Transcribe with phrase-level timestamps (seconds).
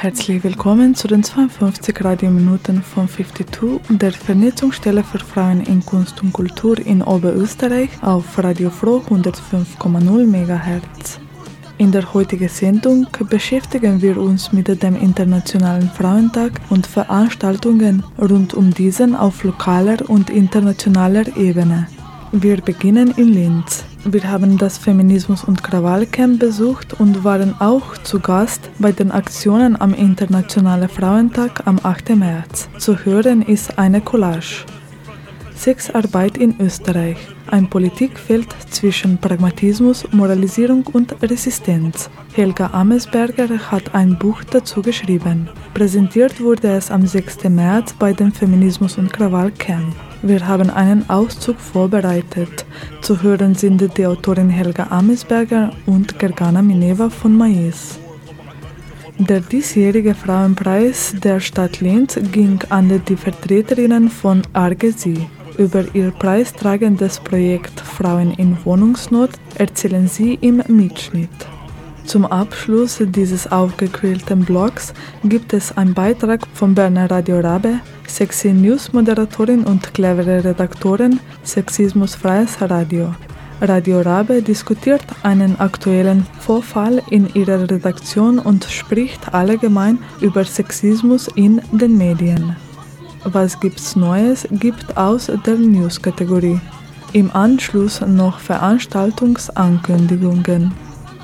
[0.00, 6.32] Herzlich willkommen zu den 52 Radiominuten von 52 der Vernetzungsstelle für Frauen in Kunst und
[6.32, 11.18] Kultur in Oberösterreich auf Radio Froh 105,0 MHz.
[11.78, 18.72] In der heutigen Sendung beschäftigen wir uns mit dem Internationalen Frauentag und Veranstaltungen rund um
[18.72, 21.88] diesen auf lokaler und internationaler Ebene.
[22.30, 23.87] Wir beginnen in Linz.
[24.04, 29.78] Wir haben das Feminismus- und Krawallcamp besucht und waren auch zu Gast bei den Aktionen
[29.80, 32.10] am Internationalen Frauentag am 8.
[32.10, 32.68] März.
[32.78, 34.64] Zu hören ist eine Collage.
[35.56, 37.18] Sexarbeit in Österreich.
[37.48, 42.08] Ein Politikfeld zwischen Pragmatismus, Moralisierung und Resistenz.
[42.34, 45.48] Helga Amesberger hat ein Buch dazu geschrieben.
[45.74, 47.48] Präsentiert wurde es am 6.
[47.48, 49.94] März bei dem Feminismus- und Krawallcamp.
[50.22, 52.66] Wir haben einen Auszug vorbereitet.
[53.02, 57.98] Zu hören sind die Autorin Helga Amesberger und Gergana Mineva von Mais.
[59.18, 65.26] Der diesjährige Frauenpreis der Stadt Linz ging an die Vertreterinnen von Argesi.
[65.56, 71.57] Über ihr preistragendes Projekt Frauen in Wohnungsnot erzählen sie im Mitschnitt.
[72.08, 78.94] Zum Abschluss dieses aufgequälten Blogs gibt es einen Beitrag von Berner Radio Rabe, Sexy News
[78.94, 83.14] Moderatorin und clevere Redaktorin, Sexismusfreies Radio.
[83.60, 91.60] Radio Rabe diskutiert einen aktuellen Vorfall in ihrer Redaktion und spricht allgemein über Sexismus in
[91.72, 92.56] den Medien.
[93.24, 96.58] Was gibt's Neues gibt aus der News-Kategorie.
[97.12, 100.72] Im Anschluss noch Veranstaltungsankündigungen.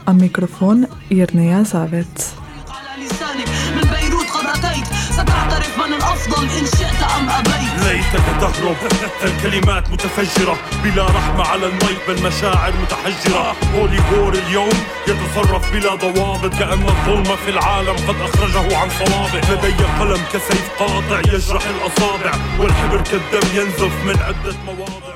[0.07, 2.35] Am Mikrofon Irnea Savets.
[2.69, 8.77] على لسانك من بيروت قد أتيت ستعترف من الأفضل إن شئت أم أبيت ليتك تهرب
[9.25, 10.59] الكلمات متفجرة.
[10.85, 13.57] بلا رحمة على المي بل مشاعر متحجرة.
[13.75, 14.77] هولي وور اليوم
[15.09, 16.55] يتصرف بلا ضوابط.
[16.55, 22.33] كأن الظلم في العالم قد أخرجه عن صوابه لدي قلم كسيف قاطع يجرح الأصابع.
[22.61, 25.15] والحبر كالدم ينزف من عدة مواضع.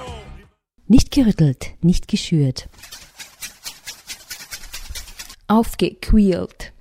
[0.90, 2.68] Nicht gerüttelt, nicht geschürt.
[5.50, 6.74] Aufgequält.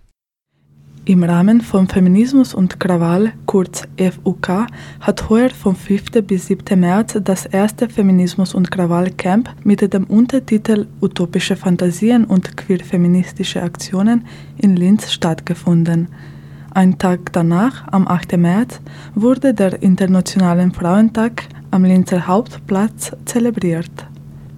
[1.06, 4.68] Im Rahmen von Feminismus und Krawall, kurz FUK,
[5.00, 6.12] hat heuer vom 5.
[6.28, 6.78] bis 7.
[6.78, 14.28] März das erste Feminismus- und Krawall-Camp mit dem Untertitel Utopische Fantasien und queer-feministische Aktionen
[14.58, 16.10] in Linz stattgefunden.
[16.72, 18.36] Ein Tag danach, am 8.
[18.36, 18.82] März,
[19.16, 24.08] wurde der Internationale Frauentag am Linzer Hauptplatz zelebriert.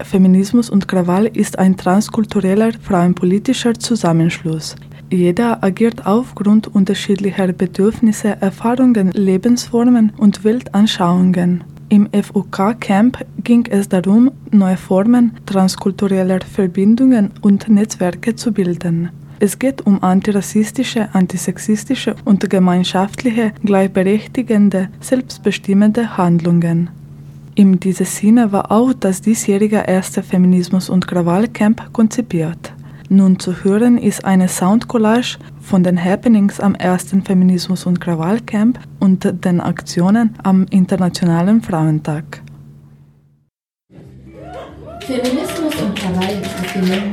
[0.04, 4.76] Feminismus und Krawall ist ein transkultureller frauenpolitischer Zusammenschluss.
[5.12, 11.64] Jeder agiert aufgrund unterschiedlicher Bedürfnisse, Erfahrungen, Lebensformen und Weltanschauungen.
[11.90, 19.10] Im FUK-Camp ging es darum, neue Formen transkultureller Verbindungen und Netzwerke zu bilden.
[19.40, 26.90] Es geht um antirassistische, antisexistische und gemeinschaftliche, gleichberechtigende, selbstbestimmende Handlungen.
[27.60, 32.72] In diesem Sinne war auch das diesjährige erste Feminismus- und Krawallcamp konzipiert.
[33.10, 39.30] Nun zu hören ist eine Soundcollage von den Happenings am ersten Feminismus- und Krawallcamp und
[39.44, 42.42] den Aktionen am Internationalen Frauentag.
[45.02, 47.12] Feminismus und Krawall ist gelungen,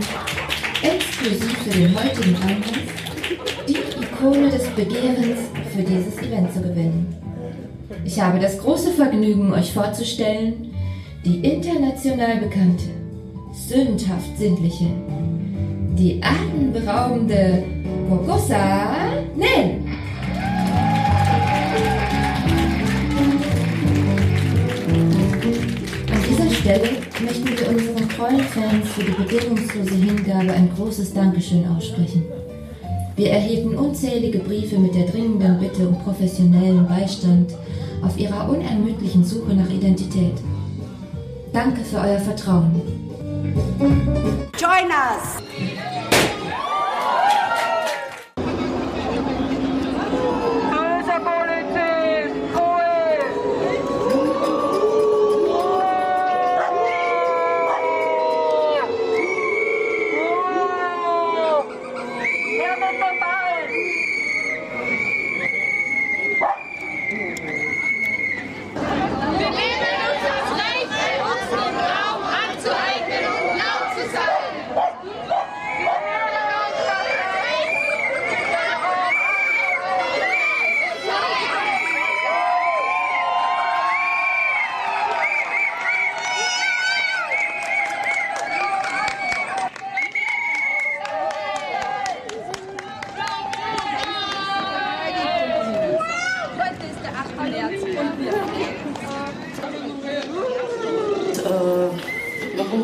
[0.81, 2.87] exklusiv für den heutigen Anlass
[3.67, 5.41] die Ikone des Begehrens
[5.75, 7.26] für dieses Event zu gewinnen.
[8.07, 10.73] Ich habe das große Vergnügen, euch vorzustellen,
[11.25, 12.85] die international bekannte,
[13.53, 14.87] sündhaft sinnliche,
[15.99, 17.65] die atemberaubende
[18.09, 19.89] Kokosa Nen.
[26.13, 26.89] An dieser Stelle
[27.25, 32.23] möchten wir unseren treuen Fans für die bedingungslose Hingabe ein großes Dankeschön aussprechen.
[33.17, 37.53] Wir erhielten unzählige Briefe mit der dringenden Bitte um professionellen Beistand
[38.07, 40.35] auf ihrer unermüdlichen Suche nach Identität.
[41.53, 42.81] Danke für euer Vertrauen.
[44.59, 45.43] Join us!
[69.39, 70.89] Wir nehmen uns das Recht,
[71.23, 74.47] unseren Raum anzueignen und laut zu sein.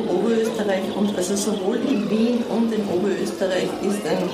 [0.08, 4.28] Oberösterreich und also sowohl in Wien und in Oberösterreich ist ein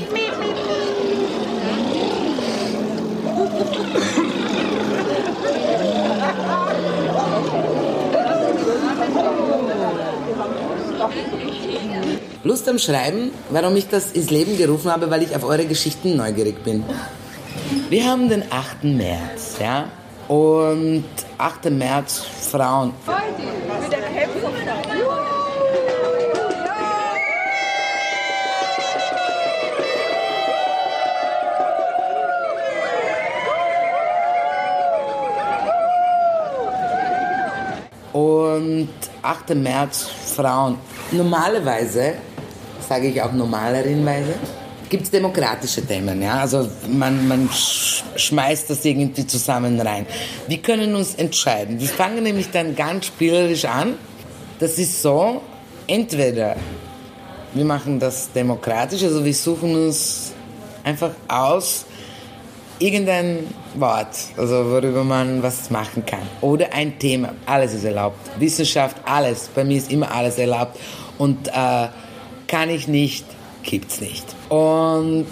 [12.45, 16.17] Lust am Schreiben, warum ich das ins Leben gerufen habe, weil ich auf eure Geschichten
[16.17, 16.85] neugierig bin.
[17.91, 18.85] Wir haben den 8.
[18.85, 19.91] März, ja?
[20.29, 21.05] Und
[21.37, 21.71] 8.
[21.71, 22.93] März Frauen.
[38.19, 38.89] Und
[39.23, 39.55] 8.
[39.55, 40.77] März Frauen.
[41.13, 42.15] Normalerweise,
[42.81, 44.35] sage ich auch normalerinweise,
[44.89, 46.21] gibt es demokratische Themen.
[46.21, 46.41] Ja?
[46.41, 50.05] Also man, man sch schmeißt das irgendwie zusammen rein.
[50.49, 51.79] Wir können uns entscheiden.
[51.79, 53.95] Wir fangen nämlich dann ganz spielerisch an.
[54.59, 55.41] Das ist so,
[55.87, 56.57] entweder
[57.55, 60.33] wir machen das demokratisch, also wir suchen uns
[60.83, 61.85] einfach aus,
[62.81, 63.47] irgendein
[63.81, 66.23] Wort, also worüber man was machen kann.
[66.41, 68.19] Oder ein Thema, alles ist erlaubt.
[68.39, 69.49] Wissenschaft, alles.
[69.55, 70.79] Bei mir ist immer alles erlaubt.
[71.19, 71.89] Und äh,
[72.47, 73.25] kann ich nicht,
[73.63, 74.25] gibt's nicht.
[74.49, 75.27] Und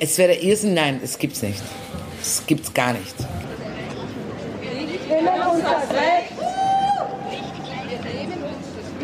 [0.00, 1.62] es wäre Irrsinn, nein, es gibt's nicht.
[2.20, 3.14] Es gibt's gar nicht.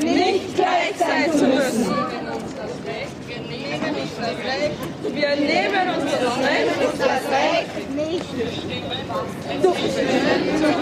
[0.02, 2.49] nicht gleich sein zu müssen.
[4.20, 6.12] Wir nehmen uns
[6.98, 8.24] das Recht, nicht
[9.62, 9.72] zu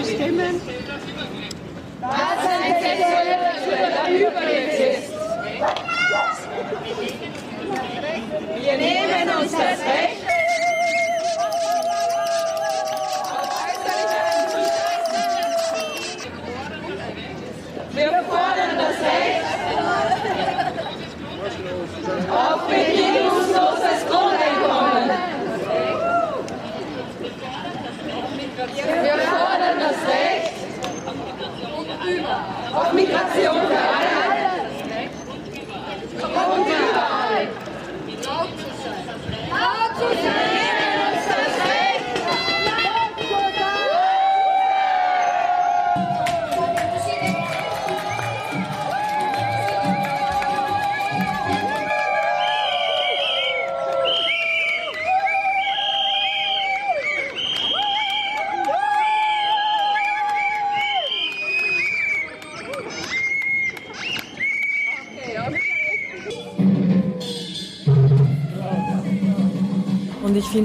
[0.01, 0.61] bestimmen,
[2.01, 3.69] was ein sexueller ist.
[8.61, 10.38] Wir nehmen uns das Recht,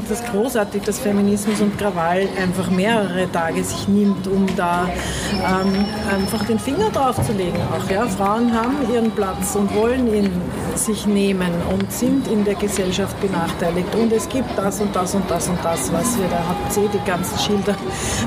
[0.03, 4.89] finde das großartig, dass Feminismus und Krawall einfach mehrere Tage sich nimmt, um da
[5.31, 7.57] ähm, einfach den Finger drauf zu legen.
[7.71, 10.31] Auch ja, Frauen haben ihren Platz und wollen ihn
[10.75, 13.93] sich nehmen und sind in der Gesellschaft benachteiligt.
[13.95, 16.89] Und es gibt das und das und das und das, was wir da habt, ihr
[16.89, 17.75] die ganzen Schilder,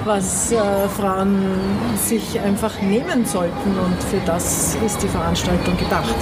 [0.04, 0.56] was äh,
[0.96, 1.42] Frauen
[1.96, 3.78] sich einfach nehmen sollten.
[3.84, 6.14] Und für das ist die Veranstaltung gedacht.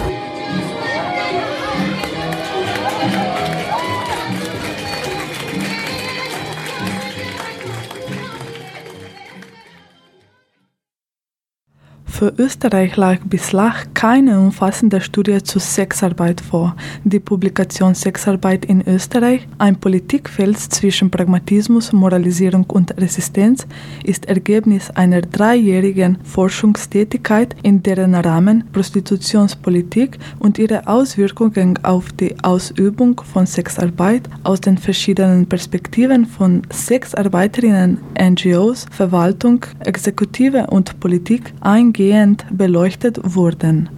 [12.25, 16.75] Für Österreich lag bislang keine umfassende Studie zu Sexarbeit vor.
[17.05, 23.67] Die Publikation Sexarbeit in Österreich, ein Politikfeld zwischen Pragmatismus, Moralisierung und Resistenz,
[24.05, 33.21] ist Ergebnis einer dreijährigen Forschungstätigkeit, in deren Rahmen Prostitutionspolitik und ihre Auswirkungen auf die Ausübung
[33.21, 42.14] von Sexarbeit aus den verschiedenen Perspektiven von Sexarbeiterinnen, NGOs, Verwaltung, Exekutive und Politik eingehend
[42.53, 43.89] beleuchtet wurden.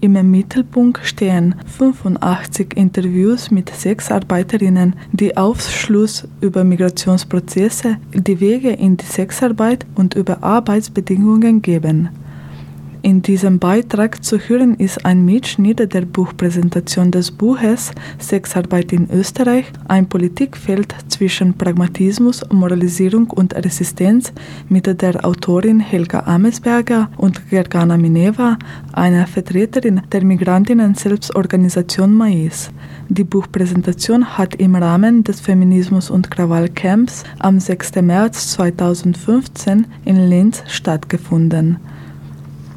[0.00, 9.04] Im Mittelpunkt stehen 85 Interviews mit Sexarbeiterinnen, die Aufschluss über Migrationsprozesse, die Wege in die
[9.04, 12.08] Sexarbeit und über Arbeitsbedingungen geben.
[13.02, 19.64] In diesem Beitrag zu hören ist ein Mitschnitt der Buchpräsentation des Buches Sexarbeit in Österreich,
[19.88, 24.34] ein Politikfeld zwischen Pragmatismus, Moralisierung und Resistenz
[24.68, 28.58] mit der Autorin Helga Amesberger und Gergana Mineva,
[28.92, 32.70] einer Vertreterin der Migrantinnen-Selbstorganisation Mais.
[33.08, 38.02] Die Buchpräsentation hat im Rahmen des Feminismus- und Krawallcamps am 6.
[38.02, 41.78] März 2015 in Linz stattgefunden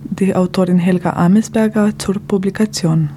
[0.09, 3.09] die Autorin Helga Amesberger zur Publikation.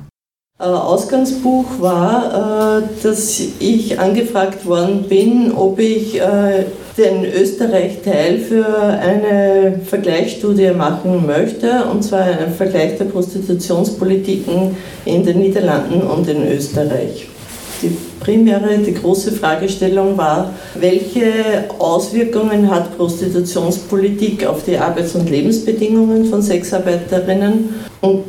[0.59, 6.19] Ausgangsbuch war, dass ich angefragt worden bin, ob ich
[6.97, 15.41] den Österreich-Teil für eine Vergleichsstudie machen möchte, und zwar einen Vergleich der Prostitutionspolitiken in den
[15.41, 17.29] Niederlanden und in Österreich.
[17.83, 17.95] Die
[18.27, 26.43] primäre, die große Fragestellung war, welche Auswirkungen hat Prostitutionspolitik auf die Arbeits- und Lebensbedingungen von
[26.43, 27.77] Sexarbeiterinnen?
[28.01, 28.25] Und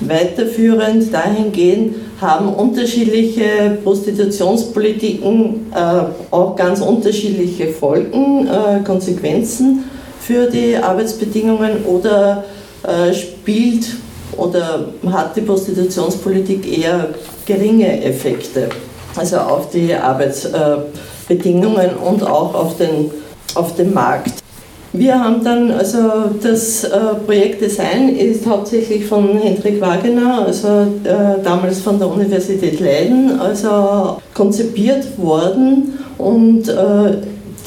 [0.00, 9.84] weiterführend dahingehend haben unterschiedliche Prostitutionspolitiken äh, auch ganz unterschiedliche Folgen, äh, Konsequenzen
[10.20, 12.44] für die Arbeitsbedingungen oder
[12.84, 13.88] äh, spielt
[14.36, 17.08] oder hat die Prostitutionspolitik eher
[17.44, 18.68] geringe Effekte,
[19.16, 23.10] also auf die Arbeitsbedingungen und auch auf den,
[23.54, 24.42] auf den Markt.
[24.94, 25.98] Wir haben dann, also
[26.42, 26.90] das äh,
[27.24, 34.18] Projekt Design ist hauptsächlich von Hendrik Wagener, also äh, damals von der Universität Leiden, also
[34.34, 37.16] konzipiert worden und äh,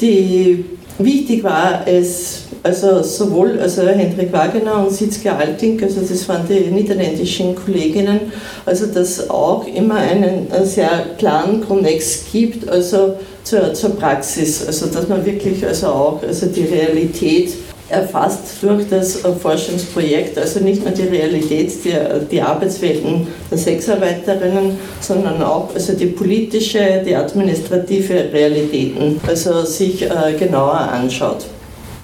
[0.00, 0.66] die,
[0.98, 6.68] wichtig war es, also sowohl also Hendrik Wagener und Sitzke Alting, also das waren die
[6.70, 8.32] niederländischen Kolleginnen,
[8.64, 15.06] also dass auch immer einen sehr klaren Konnex gibt, also zur, zur Praxis, also dass
[15.06, 17.52] man wirklich also auch also die Realität
[17.88, 21.94] erfasst durch das Forschungsprojekt, also nicht nur die Realität, die,
[22.28, 30.32] die Arbeitswelten der Sexarbeiterinnen, sondern auch also die politische, die administrative Realitäten, also sich äh,
[30.36, 31.46] genauer anschaut.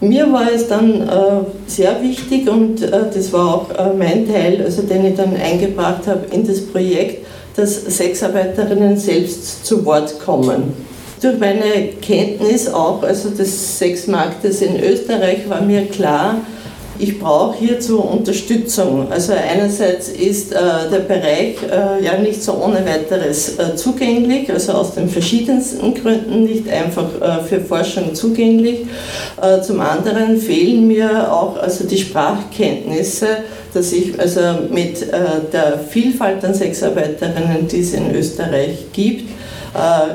[0.02, 4.60] Mir war es dann äh, sehr wichtig und äh, das war auch äh, mein Teil,
[4.64, 10.72] also den ich dann eingebracht habe in das Projekt, dass Sexarbeiterinnen selbst zu Wort kommen.
[11.20, 16.38] Durch meine Kenntnis auch also des Sexmarktes in Österreich war mir klar,
[16.98, 19.10] ich brauche hierzu Unterstützung.
[19.10, 20.56] Also einerseits ist äh,
[20.90, 26.44] der Bereich äh, ja nicht so ohne weiteres äh, zugänglich, also aus den verschiedensten Gründen
[26.44, 28.86] nicht einfach äh, für Forschung zugänglich.
[29.40, 33.26] Äh, zum anderen fehlen mir auch also die Sprachkenntnisse,
[33.72, 35.18] dass ich also mit äh,
[35.52, 39.30] der Vielfalt an Sexarbeiterinnen, die es in Österreich gibt,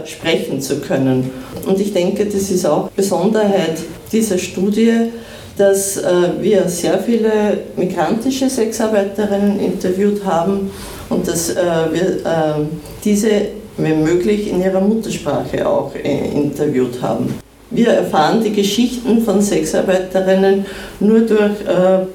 [0.05, 1.31] sprechen zu können.
[1.65, 3.77] Und ich denke, das ist auch Besonderheit
[4.11, 5.09] dieser Studie,
[5.57, 6.03] dass äh,
[6.39, 10.71] wir sehr viele migrantische Sexarbeiterinnen interviewt haben
[11.09, 11.55] und dass äh,
[11.91, 12.65] wir äh,
[13.03, 13.29] diese,
[13.77, 17.33] wenn möglich, in ihrer Muttersprache auch interviewt haben.
[17.69, 20.65] Wir erfahren die Geschichten von Sexarbeiterinnen
[21.01, 21.51] nur durch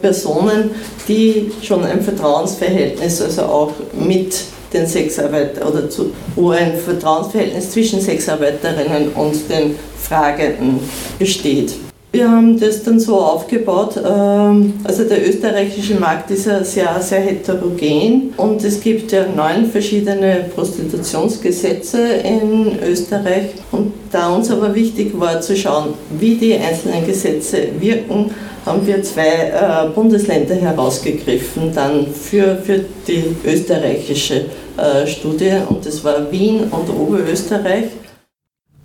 [0.00, 0.70] Personen,
[1.06, 4.34] die schon ein Vertrauensverhältnis, also auch mit
[4.72, 10.80] den Sexarbeitern oder zu, wo ein Vertrauensverhältnis zwischen Sexarbeiterinnen und den Fragenden
[11.18, 11.74] besteht.
[12.14, 17.20] Wir haben das dann so aufgebaut, ähm, also der österreichische Markt ist ja sehr, sehr
[17.20, 25.18] heterogen und es gibt ja neun verschiedene Prostitutionsgesetze in Österreich und da uns aber wichtig
[25.18, 28.30] war zu schauen, wie die einzelnen Gesetze wirken,
[28.66, 34.44] haben wir zwei äh, Bundesländer herausgegriffen dann für, für die österreichische
[34.76, 37.84] äh, Studie und das war Wien und Oberösterreich.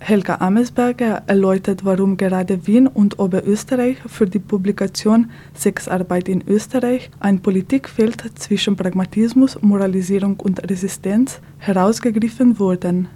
[0.00, 7.40] Helga Amesberger erläutert, warum gerade Wien und Oberösterreich für die Publikation Sexarbeit in Österreich ein
[7.40, 13.08] Politikfeld zwischen Pragmatismus, Moralisierung und Resistenz herausgegriffen wurden.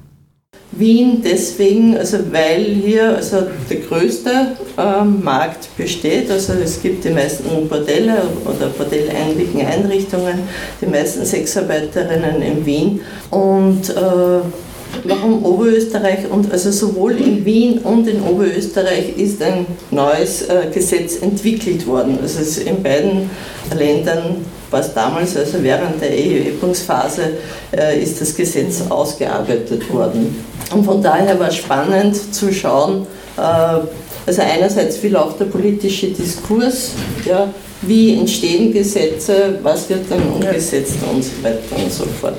[0.72, 7.10] Wien deswegen, also weil hier also der größte äh, Markt besteht, also es gibt die
[7.10, 10.40] meisten Bordelle oder bordellähnlichen Einrichtungen,
[10.80, 14.40] die meisten Sexarbeiterinnen in Wien und äh,
[15.04, 21.16] warum Oberösterreich und also sowohl in Wien und in Oberösterreich ist ein neues äh, Gesetz
[21.16, 22.18] entwickelt worden.
[22.22, 23.30] Also es in beiden
[23.76, 27.34] Ländern was damals, also während der Erhebungsphase,
[27.76, 30.44] äh, ist das Gesetz ausgearbeitet worden.
[30.74, 33.06] Und von daher war es spannend zu schauen,
[33.36, 33.40] äh,
[34.24, 36.92] also einerseits wie läuft der politische Diskurs,
[37.26, 42.38] ja, wie entstehen Gesetze, was wird dann umgesetzt und so weiter und so fort.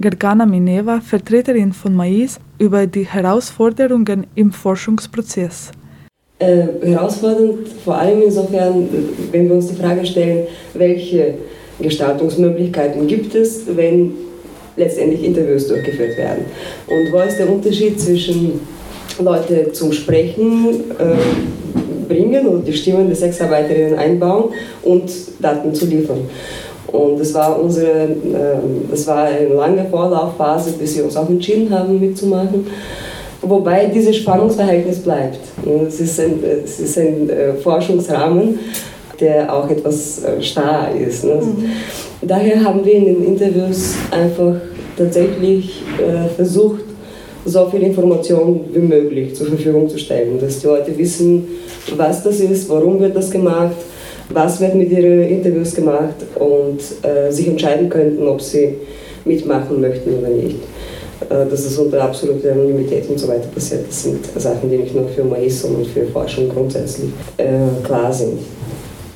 [0.00, 5.72] Gergana Mineva, Vertreterin von Mais, über die Herausforderungen im Forschungsprozess.
[6.38, 8.88] Äh, herausfordernd vor allem insofern,
[9.32, 11.34] wenn wir uns die Frage stellen, welche
[11.80, 14.12] Gestaltungsmöglichkeiten gibt es, wenn
[14.76, 16.44] letztendlich Interviews durchgeführt werden.
[16.86, 18.60] Und wo ist der Unterschied zwischen
[19.20, 24.50] Leute zum Sprechen äh, bringen oder die Stimmen der Sexarbeiterinnen einbauen
[24.84, 26.20] und Daten zu liefern?
[26.92, 32.00] Und das war unsere, äh, war eine lange Vorlaufphase, bis wir uns auch entschieden haben
[32.00, 32.66] mitzumachen.
[33.42, 35.38] Wobei dieses Spannungsverhältnis bleibt.
[35.86, 38.58] Es ist ein, es ist ein äh, Forschungsrahmen,
[39.20, 41.24] der auch etwas äh, starr ist.
[41.24, 41.34] Ne?
[41.34, 41.64] Mhm.
[42.22, 44.56] Daher haben wir in den Interviews einfach
[44.96, 46.82] tatsächlich äh, versucht,
[47.44, 51.46] so viel Information wie möglich zur Verfügung zu stellen, dass die Leute wissen,
[51.96, 53.76] was das ist, warum wird das gemacht,
[54.30, 58.74] was wird mit ihren Interviews gemacht und äh, sich entscheiden könnten, ob sie
[59.24, 60.56] mitmachen möchten oder nicht.
[61.28, 64.94] Äh, dass es unter absoluter Anonymität und so weiter passiert, das sind Sachen, die nicht
[64.94, 68.38] nur für Mais, sondern für Forschung grundsätzlich äh, klar sind.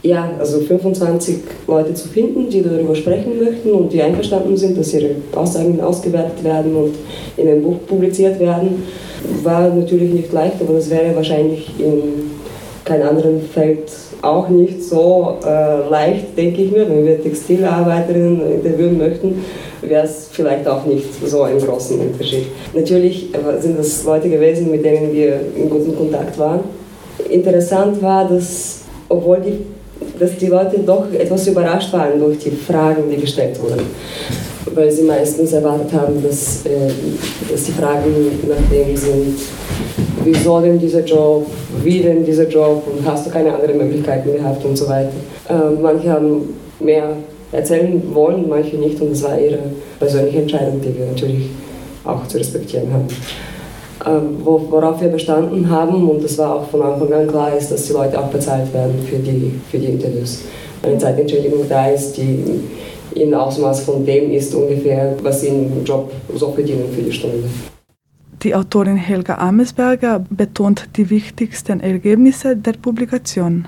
[0.02, 1.36] Ja, also 25
[1.68, 6.42] Leute zu finden, die darüber sprechen möchten und die einverstanden sind, dass ihre Aussagen ausgewertet
[6.42, 6.96] werden und
[7.36, 8.82] in einem Buch publiziert werden,
[9.44, 12.32] war natürlich nicht leicht, aber das wäre wahrscheinlich in
[12.84, 13.90] keinem anderen Feld
[14.22, 16.88] auch nicht so äh, leicht, denke ich mir.
[16.88, 19.44] Wenn wir Textilarbeiterinnen interviewen möchten,
[19.82, 22.46] wäre es vielleicht auch nicht so ein großen Unterschied.
[22.72, 26.60] Natürlich sind das Leute gewesen, mit denen wir in gutem Kontakt waren.
[27.28, 29.58] Interessant war, dass obwohl die
[30.18, 33.82] dass die Leute doch etwas überrascht waren durch die Fragen, die gestellt wurden.
[34.74, 36.90] Weil sie meistens erwartet haben, dass, äh,
[37.50, 38.14] dass die Fragen
[38.48, 39.38] nach dem sind,
[40.24, 41.46] wieso denn dieser Job,
[41.82, 45.10] wie denn dieser Job und hast du keine anderen Möglichkeiten gehabt und so weiter.
[45.48, 47.16] Äh, manche haben mehr
[47.52, 49.58] erzählen wollen, manche nicht und das war ihre
[49.98, 51.50] persönliche Entscheidung, die wir natürlich
[52.04, 53.06] auch zu respektieren haben.
[54.04, 57.86] Ähm, worauf wir bestanden haben, und das war auch von Anfang an klar, ist, dass
[57.86, 60.42] die Leute auch bezahlt werden für die, für die Interviews.
[60.82, 62.42] Eine Zeitentschädigung da ist, die
[63.14, 67.44] in Ausmaß von dem ist ungefähr, was sie im Job so verdienen für die Stunde.
[68.42, 73.66] Die Autorin Helga Amesberger betont die wichtigsten Ergebnisse der Publikation.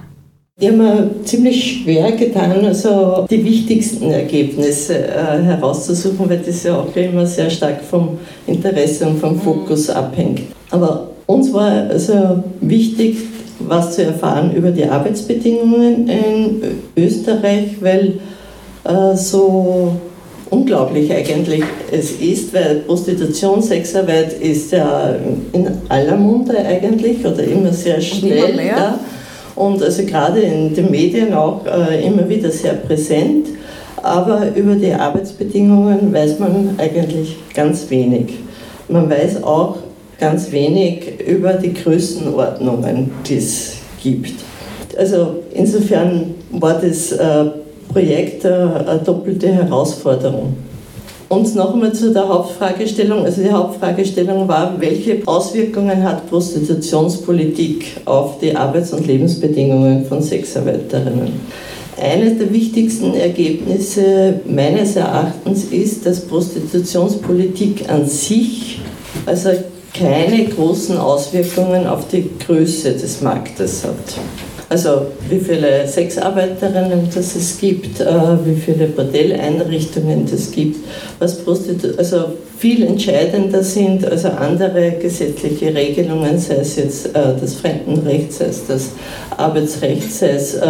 [0.60, 6.76] Die haben mir ziemlich schwer getan, also die wichtigsten Ergebnisse äh, herauszusuchen, weil das ja
[6.76, 10.42] auch immer sehr stark vom Interesse und vom Fokus abhängt.
[10.70, 13.16] Aber uns war also wichtig,
[13.60, 16.62] was zu erfahren über die Arbeitsbedingungen in
[16.96, 18.14] Österreich, weil
[18.84, 19.92] äh, so
[20.50, 25.16] unglaublich eigentlich es ist, weil Prostitution, Sexarbeit ist ja
[25.52, 28.50] in aller Munde eigentlich oder immer sehr schnell.
[28.50, 28.76] Immer mehr.
[28.76, 29.00] Ja
[29.56, 33.48] und also gerade in den Medien auch äh, immer wieder sehr präsent.
[33.96, 38.34] Aber über die Arbeitsbedingungen weiß man eigentlich ganz wenig.
[38.88, 39.76] Man weiß auch
[40.18, 44.34] ganz wenig über die Größenordnungen, die es gibt.
[44.98, 47.44] Also insofern war das äh,
[47.94, 50.56] Projekt äh, eine doppelte Herausforderung.
[51.28, 53.24] Und noch einmal zu der Hauptfragestellung.
[53.24, 61.32] Also die Hauptfragestellung war, welche Auswirkungen hat Prostitutionspolitik auf die Arbeits- und Lebensbedingungen von Sexarbeiterinnen?
[62.00, 68.80] Eines der wichtigsten Ergebnisse meines Erachtens ist, dass Prostitutionspolitik an sich
[69.24, 69.50] also
[69.96, 73.94] keine großen Auswirkungen auf die Größe des Marktes hat.
[74.74, 78.06] Also wie viele Sexarbeiterinnen das es gibt, äh,
[78.44, 80.78] wie viele Bordelleinrichtungen es gibt,
[81.20, 87.54] was Prostitu also viel entscheidender sind also andere gesetzliche Regelungen, sei es jetzt äh, das
[87.54, 88.88] Fremdenrecht, sei es das
[89.36, 90.66] Arbeitsrecht, sei es äh,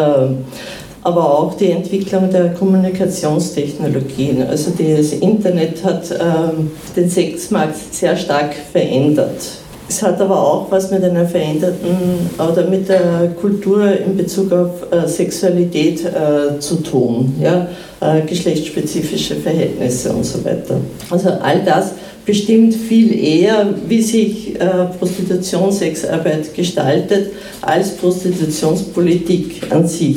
[1.01, 4.43] aber auch die Entwicklung der Kommunikationstechnologien.
[4.43, 9.63] Also das Internet hat ähm, den Sexmarkt sehr stark verändert.
[9.87, 14.70] Es hat aber auch was mit einer veränderten oder mit der Kultur in Bezug auf
[14.90, 17.68] äh, Sexualität äh, zu tun, ja?
[18.01, 20.81] Äh, geschlechtsspezifische Verhältnisse und so weiter.
[21.11, 21.92] Also all das
[22.25, 30.16] bestimmt viel eher, wie sich äh, Prostitution, Sexarbeit gestaltet, als Prostitutionspolitik an sich.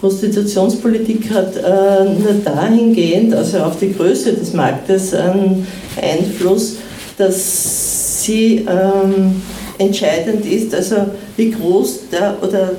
[0.00, 5.66] Prostitutionspolitik hat äh, nur dahingehend, also auf die Größe des Marktes, einen
[6.00, 6.76] Einfluss,
[7.16, 7.93] dass
[8.24, 9.42] sie ähm,
[9.78, 10.96] entscheidend ist, also
[11.36, 12.72] wie groß der oder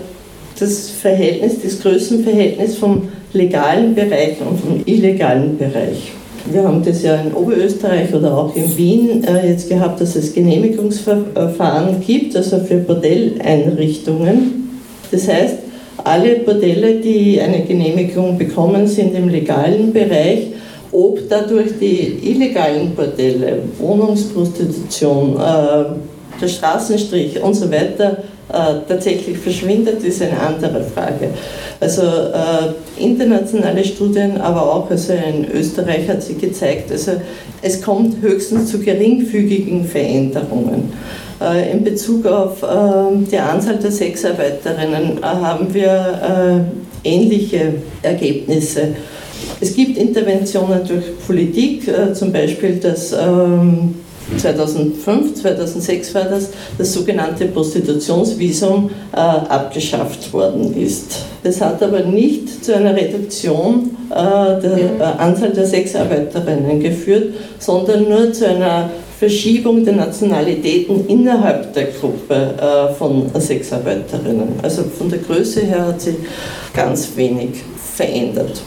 [0.60, 6.12] das Verhältnis, das Größenverhältnis vom legalen Bereich und vom illegalen Bereich.
[6.52, 10.34] Wir haben das ja in Oberösterreich oder auch in Wien äh, jetzt gehabt, dass es
[10.34, 14.70] Genehmigungsverfahren gibt, also für Bordelleinrichtungen.
[15.12, 15.56] Das heißt,
[16.04, 20.50] alle Bordelle, die eine Genehmigung bekommen, sind im legalen Bereich
[20.96, 30.04] ob dadurch die illegalen Bordelle, Wohnungsprostitution, äh, der Straßenstrich und so weiter äh, tatsächlich verschwindet,
[30.04, 31.30] ist eine andere Frage.
[31.80, 37.12] Also äh, internationale Studien, aber auch also in Österreich hat sich gezeigt, also
[37.62, 40.94] es kommt höchstens zu geringfügigen Veränderungen.
[41.42, 46.66] Äh, in Bezug auf äh, die Anzahl der Sexarbeiterinnen äh, haben wir
[47.04, 48.96] ähnliche Ergebnisse.
[49.62, 53.96] Es gibt Interventionen durch Politik, äh, zum Beispiel, dass ähm,
[54.38, 61.26] 2005, 2006 war das, das sogenannte Prostitutionsvisum äh, abgeschafft worden ist.
[61.44, 68.10] Das hat aber nicht zu einer Reduktion äh, der äh, Anzahl der Sexarbeiterinnen geführt, sondern
[68.10, 72.54] nur zu einer Verschiebung der Nationalitäten innerhalb der Gruppe
[73.00, 74.60] von Sexarbeiterinnen.
[74.62, 76.16] Also von der Größe her hat sich
[76.74, 77.52] ganz wenig
[77.96, 78.62] verändert.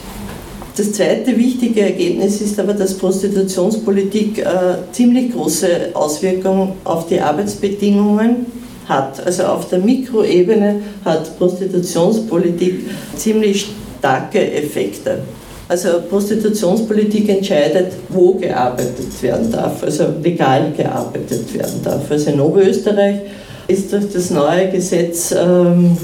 [0.79, 4.45] Das zweite wichtige Ergebnis ist aber, dass Prostitutionspolitik äh,
[4.93, 8.45] ziemlich große Auswirkungen auf die Arbeitsbedingungen
[8.87, 9.21] hat.
[9.25, 12.75] Also auf der Mikroebene hat Prostitutionspolitik
[13.17, 13.67] ziemlich
[13.99, 15.19] starke Effekte.
[15.67, 22.09] Also Prostitutionspolitik entscheidet, wo gearbeitet werden darf, also legal gearbeitet werden darf.
[22.09, 23.19] Also in Oberösterreich
[23.67, 25.97] ist durch das neue Gesetz ähm,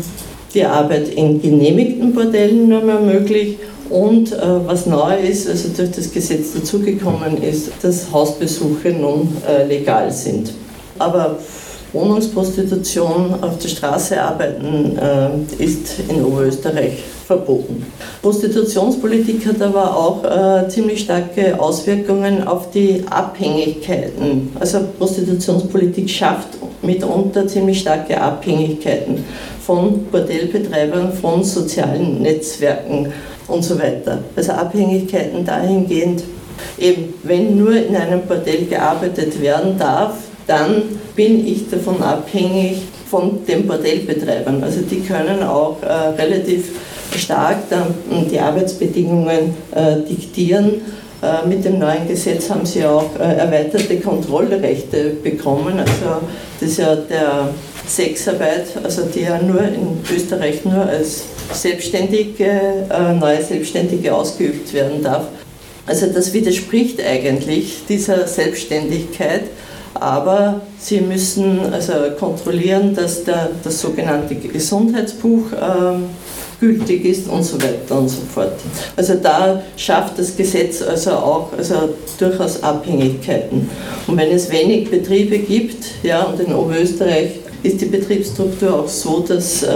[0.53, 3.57] die Arbeit in genehmigten Bordellen nur mehr möglich
[3.89, 9.65] und äh, was neu ist, also durch das Gesetz dazugekommen ist, dass Hausbesuche nun äh,
[9.65, 10.51] legal sind.
[10.97, 11.37] Aber
[11.93, 17.85] Wohnungsprostitution auf der Straße arbeiten äh, ist in Oberösterreich verboten.
[18.21, 24.51] Prostitutionspolitik hat aber auch äh, ziemlich starke Auswirkungen auf die Abhängigkeiten.
[24.59, 26.49] Also Prostitutionspolitik schafft
[26.81, 29.23] mitunter ziemlich starke Abhängigkeiten
[29.65, 33.11] von Bordellbetreibern, von sozialen Netzwerken
[33.47, 34.19] und so weiter.
[34.35, 36.23] Also Abhängigkeiten dahingehend,
[36.77, 40.15] eben wenn nur in einem Bordell gearbeitet werden darf,
[40.47, 40.83] dann
[41.15, 42.77] bin ich davon abhängig
[43.09, 44.63] von den Bordellbetreibern.
[44.63, 46.69] Also die können auch äh, relativ
[47.17, 47.93] stark dann
[48.29, 50.81] die Arbeitsbedingungen äh, diktieren.
[51.21, 55.79] Äh, mit dem neuen Gesetz haben sie auch äh, erweiterte Kontrollrechte bekommen.
[55.79, 56.21] Also
[56.59, 57.49] das ist ja der
[57.87, 65.03] Sexarbeit, also die ja nur in Österreich nur als Selbstständige, äh, neue Selbstständige ausgeübt werden
[65.03, 65.27] darf.
[65.85, 69.43] Also das widerspricht eigentlich dieser Selbstständigkeit
[69.95, 76.05] aber sie müssen also kontrollieren, dass der, das sogenannte Gesundheitsbuch ähm,
[76.59, 78.53] gültig ist und so weiter und so fort.
[78.95, 83.69] Also da schafft das Gesetz also auch also durchaus Abhängigkeiten.
[84.07, 89.19] Und wenn es wenig Betriebe gibt, ja, und in Oberösterreich ist die Betriebsstruktur auch so,
[89.27, 89.69] dass äh,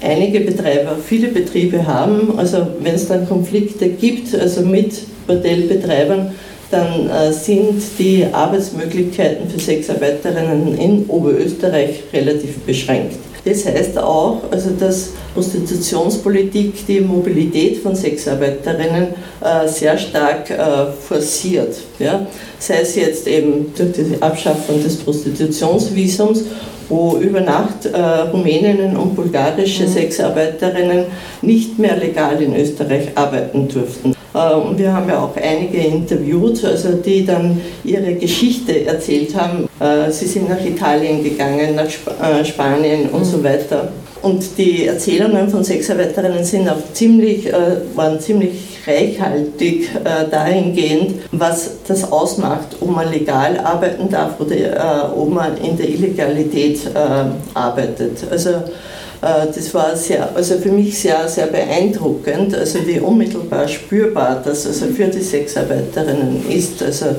[0.00, 4.94] einige Betreiber viele Betriebe haben, also wenn es dann Konflikte gibt, also mit
[5.26, 6.34] Bordellbetreibern,
[6.70, 13.16] dann äh, sind die Arbeitsmöglichkeiten für Sexarbeiterinnen in Oberösterreich relativ beschränkt.
[13.44, 19.08] Das heißt auch, also dass Prostitutionspolitik die Mobilität von Sexarbeiterinnen
[19.40, 21.76] äh, sehr stark äh, forciert.
[21.98, 22.24] Ja?
[22.58, 26.44] Sei es jetzt eben durch die Abschaffung des Prostitutionsvisums,
[26.92, 29.88] wo über Nacht äh, Rumäninnen und bulgarische mhm.
[29.88, 31.06] Sexarbeiterinnen
[31.40, 34.14] nicht mehr legal in Österreich arbeiten durften.
[34.34, 39.68] Äh, und wir haben ja auch einige interviewt, also die dann ihre Geschichte erzählt haben.
[39.80, 43.88] Äh, sie sind nach Italien gegangen, nach äh, Spanien und so weiter.
[44.20, 47.52] Und die Erzählungen von Sexarbeiterinnen sind auch ziemlich,
[47.96, 49.90] waren ziemlich reichhaltig
[50.30, 56.80] dahingehend, was das ausmacht, ob man legal arbeiten darf oder ob man in der Illegalität
[57.54, 58.18] arbeitet.
[58.30, 58.50] Also
[59.22, 64.66] äh, das war sehr, also für mich sehr, sehr beeindruckend, also wie unmittelbar spürbar das
[64.66, 66.82] also für die Sexarbeiterinnen ist.
[66.82, 67.14] Also äh,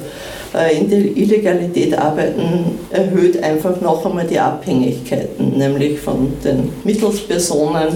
[0.54, 7.88] in der Illegalität arbeiten erhöht einfach noch einmal die Abhängigkeiten, nämlich von den Mittelspersonen.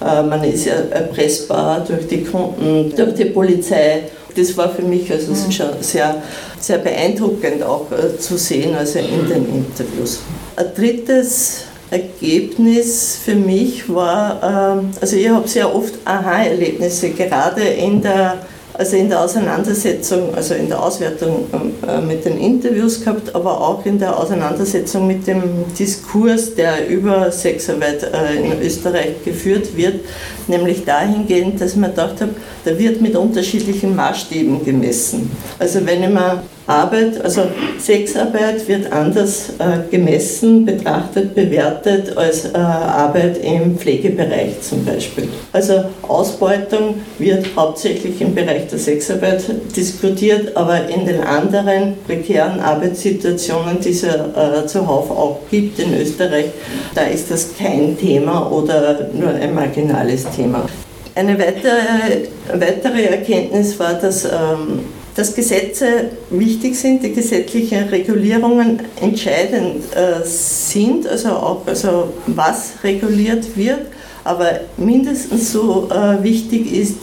[0.00, 4.02] Äh, man ist erpressbar durch die Kunden, durch die Polizei.
[4.36, 6.22] Das war für mich also schon sehr,
[6.58, 7.86] sehr beeindruckend auch
[8.18, 10.20] zu sehen, also in den Interviews.
[10.56, 18.02] Ein drittes Ergebnis für mich war, ähm, also ich habe sehr oft Aha-Erlebnisse, gerade in
[18.02, 18.38] der,
[18.74, 21.46] also in der Auseinandersetzung, also in der Auswertung
[21.86, 25.42] äh, mit den Interviews gehabt, aber auch in der Auseinandersetzung mit dem
[25.78, 30.00] Diskurs, der über Sexarbeit äh, in Österreich geführt wird,
[30.48, 32.32] nämlich dahingehend, dass mir gedacht habe,
[32.64, 35.30] da wird mit unterschiedlichen Maßstäben gemessen.
[35.58, 37.42] Also wenn ich mir Arbeit, also
[37.78, 45.28] Sexarbeit wird anders äh, gemessen, betrachtet, bewertet als äh, Arbeit im Pflegebereich zum Beispiel.
[45.52, 49.44] Also Ausbeutung wird hauptsächlich im Bereich der Sexarbeit
[49.76, 56.46] diskutiert, aber in den anderen prekären Arbeitssituationen, die es äh, zuhauf auch gibt in Österreich,
[56.94, 60.66] da ist das kein Thema oder nur ein marginales Thema.
[61.14, 64.80] Eine weitere, weitere Erkenntnis war, dass ähm,
[65.14, 65.86] dass Gesetze
[66.30, 73.86] wichtig sind, die gesetzlichen Regulierungen entscheidend äh, sind, also auch also was reguliert wird,
[74.24, 76.98] aber mindestens so äh, wichtig ist,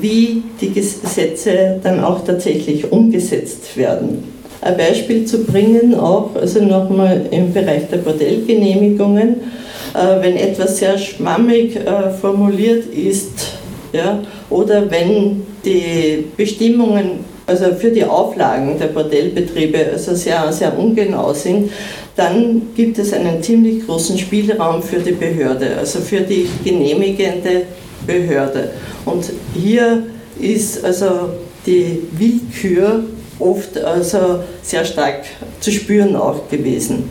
[0.00, 4.36] wie die Gesetze dann auch tatsächlich umgesetzt werden.
[4.60, 9.36] ein Beispiel zu bringen, auch also nochmal im Bereich der Bordellgenehmigungen,
[9.94, 11.78] äh, wenn etwas sehr schwammig
[12.20, 13.32] formuliert ist,
[13.92, 21.32] ja, oder wenn die Bestimmungen also für die Auflagen der Bordellbetriebe also sehr, sehr ungenau
[21.32, 21.70] sind,
[22.16, 27.62] dann gibt es einen ziemlich großen Spielraum für die Behörde, also für die genehmigende
[28.06, 28.70] Behörde.
[29.04, 30.04] Und hier
[30.40, 31.30] ist also
[31.66, 33.04] die Willkür
[33.38, 35.24] oft also sehr stark
[35.60, 37.10] zu spüren auch gewesen.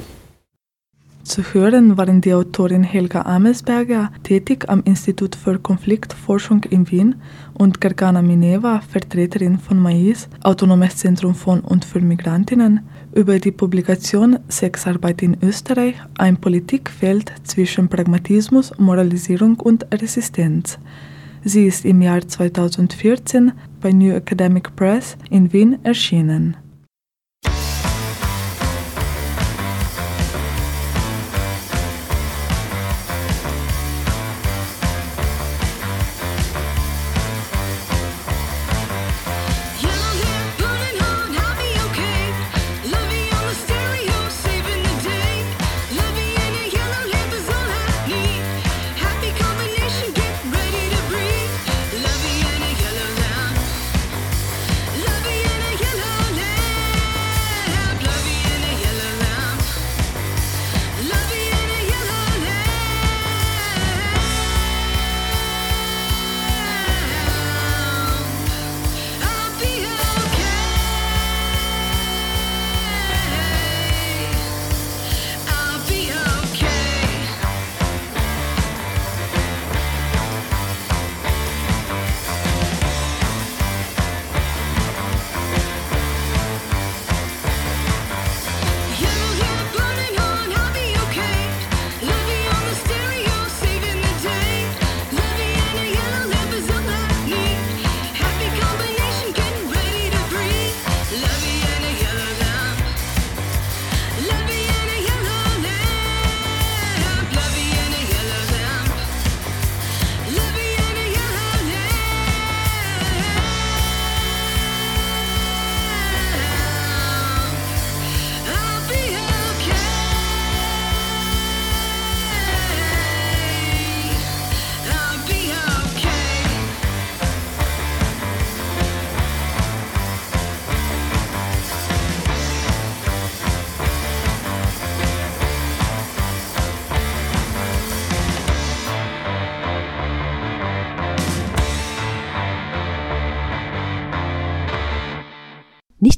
[1.26, 7.16] Zu hören waren die Autorin Helga Amesberger, tätig am Institut für Konfliktforschung in Wien,
[7.56, 12.82] und Gergana Mineva, Vertreterin von MAIS, Autonomes Zentrum von und für Migrantinnen,
[13.16, 20.78] über die Publikation Sexarbeit in Österreich, ein Politikfeld zwischen Pragmatismus, Moralisierung und Resistenz.
[21.44, 26.56] Sie ist im Jahr 2014 bei New Academic Press in Wien erschienen.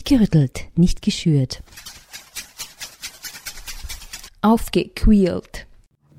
[0.08, 1.62] Gerüttelt, nicht geschürt.
[4.41, 5.67] Aufgequält.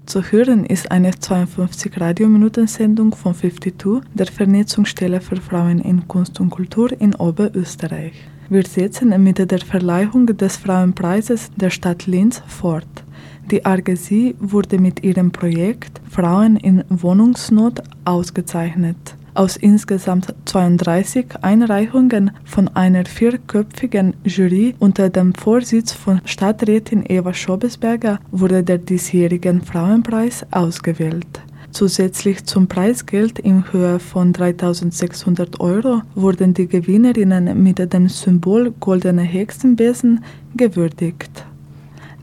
[0.05, 6.51] Zu hören ist eine 52 Radiominuten-Sendung von 52 der Vernetzungsstelle für Frauen in Kunst und
[6.51, 8.13] Kultur in Oberösterreich.
[8.51, 13.05] Wir setzen mit der Verleihung des Frauenpreises der Stadt Linz fort.
[13.51, 19.18] Die Argesie wurde mit ihrem Projekt Frauen in Wohnungsnot ausgezeichnet.
[19.39, 28.19] Aus insgesamt 32 Einreichungen von einer vierköpfigen Jury unter dem Vorsitz von Stadträtin Eva Schobesberger
[28.33, 31.41] wurde der diesjährige Frauenpreis ausgewählt.
[31.71, 39.23] Zusätzlich zum Preisgeld in Höhe von 3600 Euro wurden die Gewinnerinnen mit dem Symbol Goldene
[39.23, 40.25] Hexenbesen
[40.57, 41.45] gewürdigt.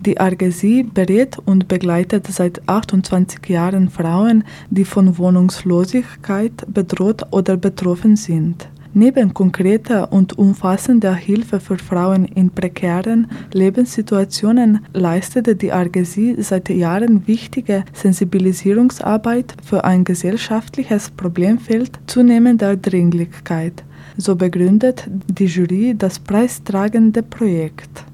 [0.05, 8.15] Die Argesie berät und begleitet seit 28 Jahren Frauen, die von Wohnungslosigkeit bedroht oder betroffen
[8.15, 8.69] sind.
[8.93, 17.27] Neben konkreter und umfassender Hilfe für Frauen in prekären Lebenssituationen leistete die Argesie seit Jahren
[17.27, 23.83] wichtige Sensibilisierungsarbeit für ein gesellschaftliches Problemfeld zunehmender Dringlichkeit.
[24.17, 28.05] So begründet die Jury das preistragende Projekt.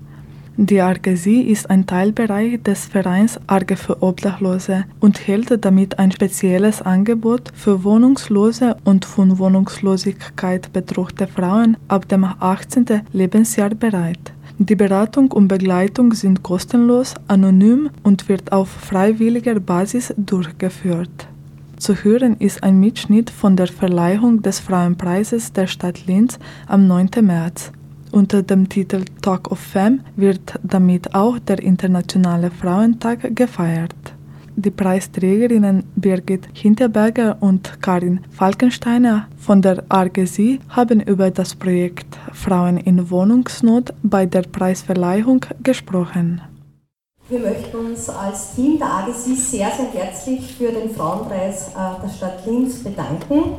[0.63, 6.84] Die Argesie ist ein Teilbereich des Vereins Arge für Obdachlose und hält damit ein spezielles
[6.84, 13.02] Angebot für wohnungslose und von Wohnungslosigkeit bedrohte Frauen ab dem 18.
[13.12, 14.34] Lebensjahr bereit.
[14.60, 21.28] Die Beratung und Begleitung sind kostenlos, anonym und wird auf freiwilliger Basis durchgeführt.
[21.78, 27.10] Zu hören ist ein Mitschnitt von der Verleihung des Frauenpreises der Stadt Linz am 9.
[27.24, 27.71] März.
[28.12, 33.95] Unter dem Titel Talk of Femme wird damit auch der Internationale Frauentag gefeiert.
[34.58, 42.78] Die Preisträgerinnen Birgit Hinterberger und Karin Falkensteiner von der ARGESI haben über das Projekt Frauen
[42.78, 46.41] in Wohnungsnot bei der Preisverleihung gesprochen.
[47.30, 52.10] Wir möchten uns als Team der AGSI sehr, sehr herzlich für den Frauenpreis äh, der
[52.10, 53.54] Stadt Linz bedanken.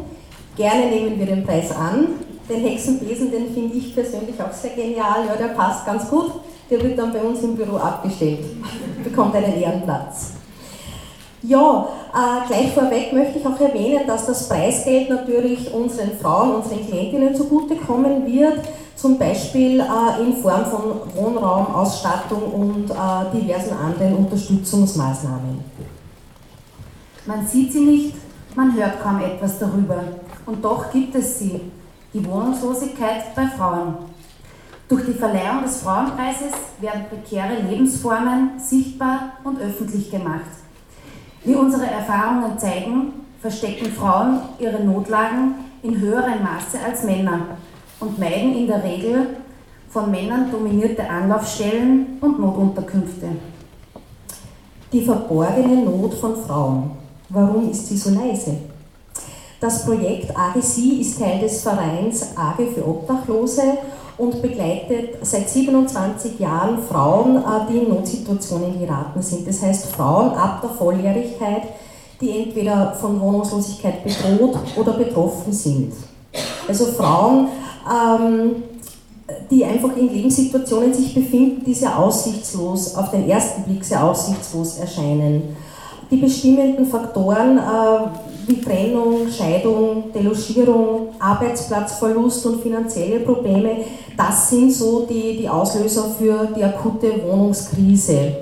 [0.57, 2.09] Gerne nehmen wir den Preis an.
[2.49, 5.27] Den Hexenbesen, den finde ich persönlich auch sehr genial.
[5.27, 6.33] Ja, der passt ganz gut.
[6.71, 8.41] Der wird dann bei uns im Büro abgestellt.
[9.05, 10.33] Bekommt einen Ehrenplatz.
[11.43, 16.87] Ja, äh, gleich vorweg möchte ich auch erwähnen, dass das Preisgeld natürlich unseren Frauen, unseren
[16.87, 18.61] Klientinnen zugutekommen wird,
[18.95, 20.83] zum Beispiel äh, in Form von
[21.17, 25.65] Wohnraumausstattung und äh, diversen anderen Unterstützungsmaßnahmen.
[27.27, 28.15] Man sieht sie nicht,
[28.55, 30.03] man hört kaum etwas darüber.
[30.47, 31.61] Und doch gibt es sie,
[32.13, 33.95] die Wohnungslosigkeit bei Frauen.
[34.89, 40.41] Durch die Verleihung des Frauenpreises werden prekäre Lebensformen sichtbar und öffentlich gemacht.
[41.45, 47.41] Wie unsere Erfahrungen zeigen, verstecken Frauen ihre Notlagen in höherem Maße als Männer
[48.01, 49.37] und meiden in der Regel
[49.89, 53.29] von Männern dominierte Anlaufstellen und Notunterkünfte.
[54.93, 56.91] Die verborgene Not von Frauen.
[57.31, 58.59] Warum ist sie so leise?
[59.63, 63.63] Das Projekt AGSI ist Teil des Vereins AGE für Obdachlose
[64.19, 69.47] und begleitet seit 27 Jahren Frauen, äh, die in Notsituationen geraten sind.
[69.47, 71.63] Das heißt Frauen ab der Volljährigkeit,
[72.21, 75.93] die entweder von Wohnungslosigkeit bedroht oder betroffen sind.
[76.67, 77.47] Also Frauen,
[77.89, 78.65] ähm,
[79.49, 84.79] die einfach in Lebenssituationen sich befinden, die sehr aussichtslos, auf den ersten Blick sehr aussichtslos
[84.79, 85.57] erscheinen.
[86.11, 93.85] Die bestimmenden Faktoren äh, wie Trennung, Scheidung, Delogierung, Arbeitsplatzverlust und finanzielle Probleme,
[94.17, 98.37] das sind so die, die Auslöser für die akute Wohnungskrise.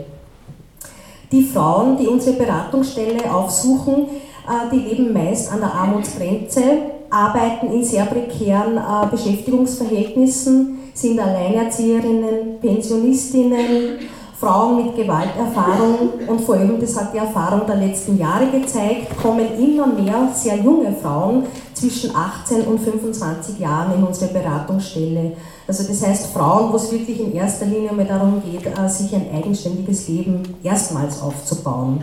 [1.31, 4.07] Die Frauen, die unsere Beratungsstelle aufsuchen,
[4.49, 6.63] äh, die leben meist an der Armutsgrenze,
[7.09, 13.99] arbeiten in sehr prekären äh, Beschäftigungsverhältnissen, sind Alleinerzieherinnen, Pensionistinnen,
[14.41, 19.47] Frauen mit Gewalterfahrung und vor allem, das hat die Erfahrung der letzten Jahre gezeigt, kommen
[19.59, 25.33] immer mehr sehr junge Frauen zwischen 18 und 25 Jahren in unsere Beratungsstelle.
[25.69, 29.15] Also das heißt Frauen, wo es wirklich in erster Linie mal darum geht, äh, sich
[29.15, 32.03] ein eigenständiges Leben erstmals aufzubauen.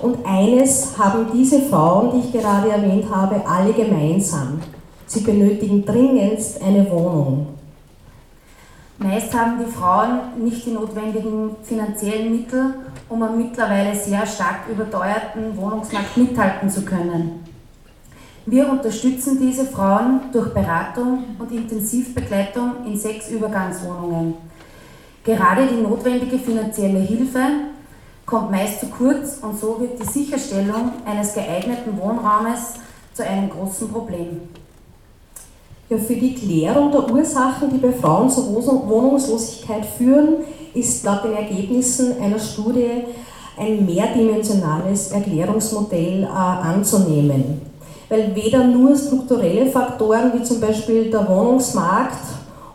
[0.00, 4.60] Und eines haben diese Frauen, die ich gerade erwähnt habe, alle gemeinsam.
[5.06, 7.53] Sie benötigen dringendst eine Wohnung.
[8.98, 12.74] Meist haben die Frauen nicht die notwendigen finanziellen Mittel,
[13.08, 17.44] um am mittlerweile sehr stark überteuerten Wohnungsmarkt mithalten zu können.
[18.46, 24.34] Wir unterstützen diese Frauen durch Beratung und Intensivbegleitung in sechs Übergangswohnungen.
[25.24, 27.40] Gerade die notwendige finanzielle Hilfe
[28.26, 32.74] kommt meist zu kurz und so wird die Sicherstellung eines geeigneten Wohnraumes
[33.12, 34.42] zu einem großen Problem.
[35.90, 40.36] Ja, für die Klärung der Ursachen, die bei Frauen zur Wohnungslosigkeit führen,
[40.72, 43.04] ist laut den Ergebnissen einer Studie
[43.58, 47.60] ein mehrdimensionales Erklärungsmodell äh, anzunehmen.
[48.08, 52.24] Weil weder nur strukturelle Faktoren wie zum Beispiel der Wohnungsmarkt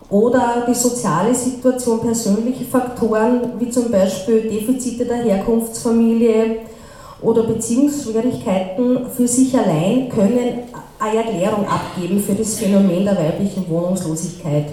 [0.10, 6.60] oder die soziale Situation, persönliche Faktoren wie zum Beispiel Defizite der Herkunftsfamilie
[7.22, 10.64] oder Beziehungsschwierigkeiten für sich allein können
[11.00, 14.66] eine Erklärung abgeben für das Phänomen der weiblichen Wohnungslosigkeit.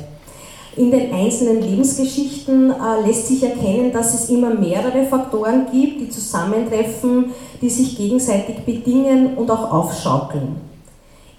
[0.76, 6.11] In den einzelnen Lebensgeschichten äh, lässt sich erkennen, dass es immer mehrere Faktoren gibt, die
[6.11, 7.32] zusammentreffen,
[7.62, 10.56] die sich gegenseitig bedingen und auch aufschaukeln.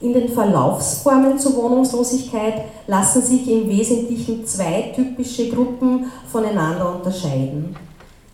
[0.02, 7.76] In den Verlaufsformen zur Wohnungslosigkeit lassen sich im Wesentlichen zwei typische Gruppen voneinander unterscheiden.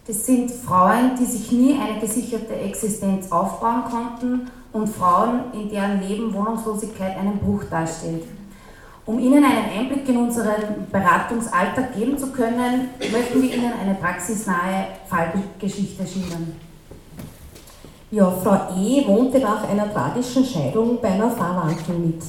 [0.06, 6.02] Das sind Frauen, die sich nie eine gesicherte Existenz aufbauen konnten und Frauen, in deren
[6.02, 8.24] Leben Wohnungslosigkeit einen Bruch darstellt.
[9.06, 14.88] Um Ihnen einen Einblick in unseren Beratungsalltag geben zu können, möchten wir Ihnen eine praxisnahe
[15.08, 16.56] Fallgeschichte schildern.
[18.12, 19.08] Ja, Frau E.
[19.08, 22.22] wohnte nach einer tragischen Scheidung bei einer Verwandten mit.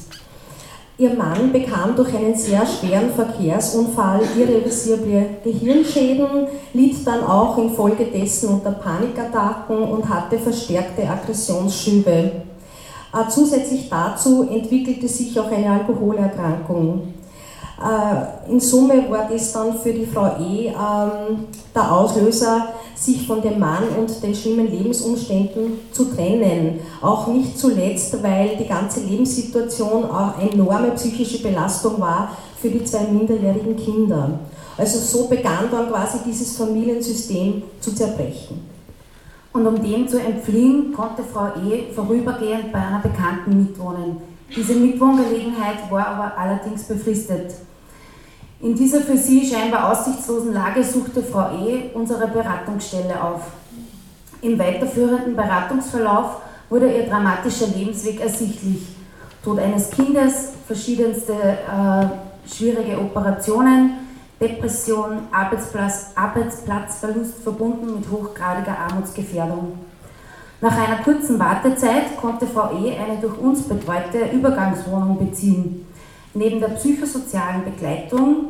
[0.96, 8.70] Ihr Mann bekam durch einen sehr schweren Verkehrsunfall irreversible Gehirnschäden, litt dann auch infolgedessen unter
[8.70, 12.10] Panikattacken und hatte verstärkte Aggressionsschübe.
[12.10, 17.14] Äh, zusätzlich dazu entwickelte sich auch eine Alkoholerkrankung.
[17.82, 20.72] Äh, in Summe war das dann für die Frau E.
[21.74, 26.80] Der Auslöser, sich von dem Mann und den schlimmen Lebensumständen zu trennen.
[27.02, 32.84] Auch nicht zuletzt, weil die ganze Lebenssituation auch eine enorme psychische Belastung war für die
[32.84, 34.38] zwei minderjährigen Kinder.
[34.76, 38.68] Also so begann dann quasi dieses Familiensystem zu zerbrechen.
[39.52, 41.92] Und um dem zu entfliehen, konnte Frau E.
[41.94, 44.16] vorübergehend bei einer Bekannten mitwohnen.
[44.54, 47.54] Diese Mitwohngelegenheit war aber allerdings befristet.
[48.64, 51.90] In dieser für sie scheinbar aussichtslosen Lage suchte Frau E.
[51.92, 53.42] unsere Beratungsstelle auf.
[54.40, 56.38] Im weiterführenden Beratungsverlauf
[56.70, 58.86] wurde ihr dramatischer Lebensweg ersichtlich.
[59.44, 63.98] Tod eines Kindes, verschiedenste äh, schwierige Operationen,
[64.40, 69.78] Depression, Arbeitsplatz, Arbeitsplatzverlust verbunden mit hochgradiger Armutsgefährdung.
[70.62, 72.96] Nach einer kurzen Wartezeit konnte Frau E.
[72.96, 75.84] eine durch uns betreute Übergangswohnung beziehen.
[76.34, 78.46] Neben der psychosozialen Begleitung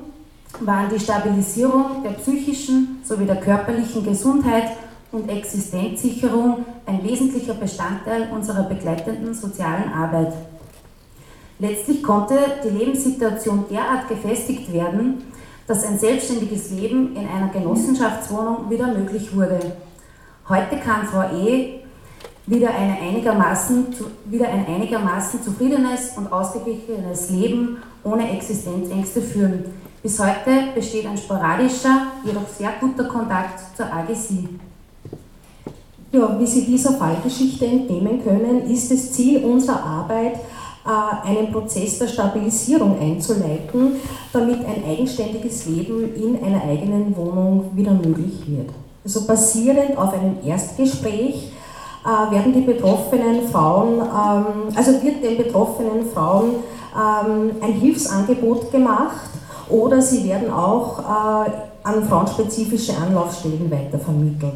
[0.61, 4.71] waren die Stabilisierung der psychischen sowie der körperlichen Gesundheit
[5.13, 10.33] und Existenzsicherung ein wesentlicher Bestandteil unserer begleitenden sozialen Arbeit.
[11.59, 15.23] Letztlich konnte die Lebenssituation derart gefestigt werden,
[15.67, 19.61] dass ein selbstständiges Leben in einer Genossenschaftswohnung wieder möglich wurde.
[20.49, 21.84] Heute kann Frau E.
[22.47, 23.87] wieder, eine einigermaßen,
[24.27, 29.65] wieder ein einigermaßen zufriedenes und ausgeglichenes Leben ohne Existenzängste führen.
[30.03, 34.49] Bis heute besteht ein sporadischer, jedoch sehr guter Kontakt zur AGC.
[36.13, 40.35] Ja, wie Sie dieser Fallgeschichte entnehmen können, ist das Ziel unserer Arbeit,
[40.87, 43.97] äh, einen Prozess der Stabilisierung einzuleiten,
[44.33, 48.69] damit ein eigenständiges Leben in einer eigenen Wohnung wieder möglich wird.
[49.03, 51.51] Also basierend auf einem Erstgespräch
[52.05, 56.57] äh, werden die betroffenen Frauen, ähm, also wird den betroffenen Frauen
[56.95, 59.31] ähm, ein Hilfsangebot gemacht
[59.69, 61.51] oder sie werden auch äh,
[61.83, 64.53] an frauenspezifische Anlaufstellen weitervermittelt.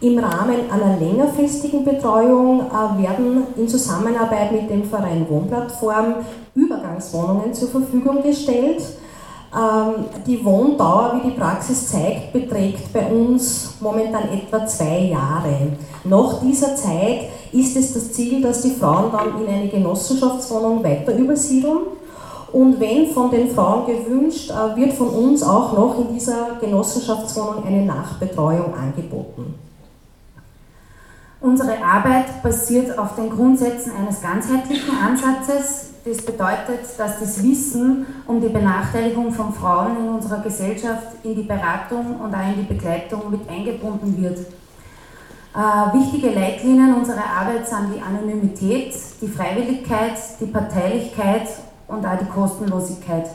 [0.00, 6.16] Im Rahmen einer längerfristigen Betreuung äh, werden in Zusammenarbeit mit dem Verein Wohnplattform
[6.54, 8.82] Übergangswohnungen zur Verfügung gestellt.
[9.54, 15.72] Ähm, die Wohndauer, wie die Praxis zeigt, beträgt bei uns momentan etwa zwei Jahre.
[16.04, 21.14] Nach dieser Zeit ist es das Ziel, dass die Frauen dann in eine Genossenschaftswohnung weiter
[21.14, 21.80] übersiedeln.
[22.52, 27.64] Und wenn von den Frauen gewünscht, äh, wird von uns auch noch in dieser Genossenschaftswohnung
[27.66, 29.54] eine Nachbetreuung angeboten.
[31.42, 35.91] Unsere Arbeit basiert auf den Grundsätzen eines ganzheitlichen Ansatzes.
[36.04, 41.42] Das bedeutet, dass das Wissen um die Benachteiligung von Frauen in unserer Gesellschaft in die
[41.42, 44.38] Beratung und auch in die Begleitung mit eingebunden wird.
[45.54, 51.46] Äh, wichtige Leitlinien unserer Arbeit sind die Anonymität, die Freiwilligkeit, die Parteilichkeit
[51.86, 53.28] und auch die Kostenlosigkeit.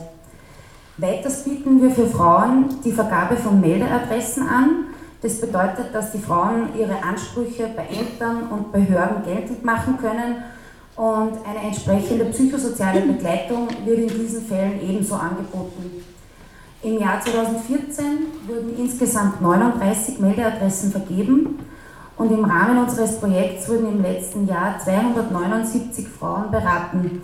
[0.98, 4.70] Weiters bieten wir für Frauen die Vergabe von Meldeadressen an,
[5.22, 10.36] das bedeutet, dass die Frauen ihre Ansprüche bei Ämtern und Behörden geltend machen können
[10.98, 16.04] und eine entsprechende psychosoziale Begleitung wird in diesen Fällen ebenso angeboten.
[16.82, 18.04] Im Jahr 2014
[18.48, 21.60] wurden insgesamt 39 Meldeadressen vergeben
[22.16, 27.22] und im Rahmen unseres Projekts wurden im letzten Jahr 279 Frauen beraten.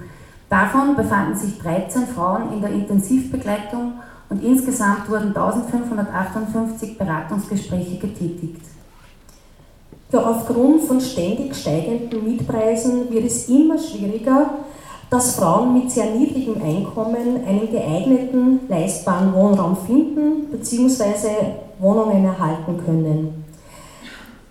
[0.49, 3.95] Davon befanden sich 13 Frauen in der Intensivbegleitung
[4.29, 8.74] und insgesamt wurden 1558 Beratungsgespräche getätigt.
[10.13, 14.51] Ja, aufgrund von ständig steigenden Mietpreisen wird es immer schwieriger,
[15.11, 21.29] dass Frauen mit sehr niedrigem Einkommen einen geeigneten, leistbaren Wohnraum finden bzw.
[21.79, 23.45] Wohnungen erhalten können.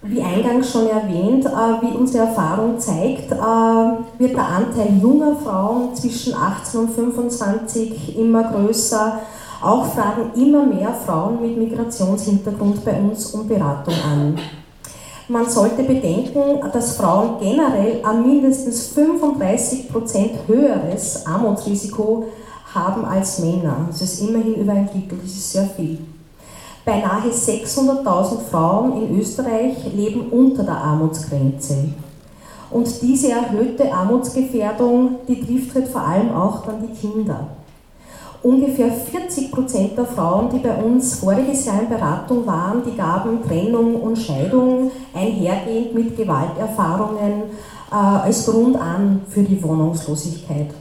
[0.01, 1.49] Wie eingangs schon erwähnt, äh,
[1.81, 8.43] wie unsere Erfahrung zeigt, äh, wird der Anteil junger Frauen zwischen 18 und 25 immer
[8.51, 9.19] größer
[9.63, 14.37] auch fragen immer mehr Frauen mit Migrationshintergrund bei uns um Beratung an.
[15.29, 22.25] Man sollte bedenken, dass Frauen generell ein mindestens 35% höheres Armutsrisiko
[22.73, 23.87] haben als Männer.
[23.87, 25.99] Das ist immerhin über ein Drittel, das ist sehr viel.
[26.83, 31.89] Beinahe 600.000 Frauen in Österreich leben unter der Armutsgrenze.
[32.69, 37.47] Und diese erhöhte Armutsgefährdung, die trifft halt vor allem auch dann die Kinder.
[38.43, 43.41] Ungefähr 40 Prozent der Frauen, die bei uns voriges Jahr in Beratung waren, die gaben
[43.41, 47.43] Trennung und Scheidung einhergehend mit Gewalterfahrungen
[47.89, 50.71] äh, als Grund an für die Wohnungslosigkeit.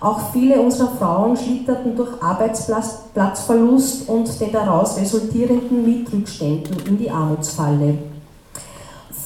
[0.00, 7.98] Auch viele unserer Frauen schlitterten durch Arbeitsplatzverlust und den daraus resultierenden Mietrückständen in die Armutsfalle.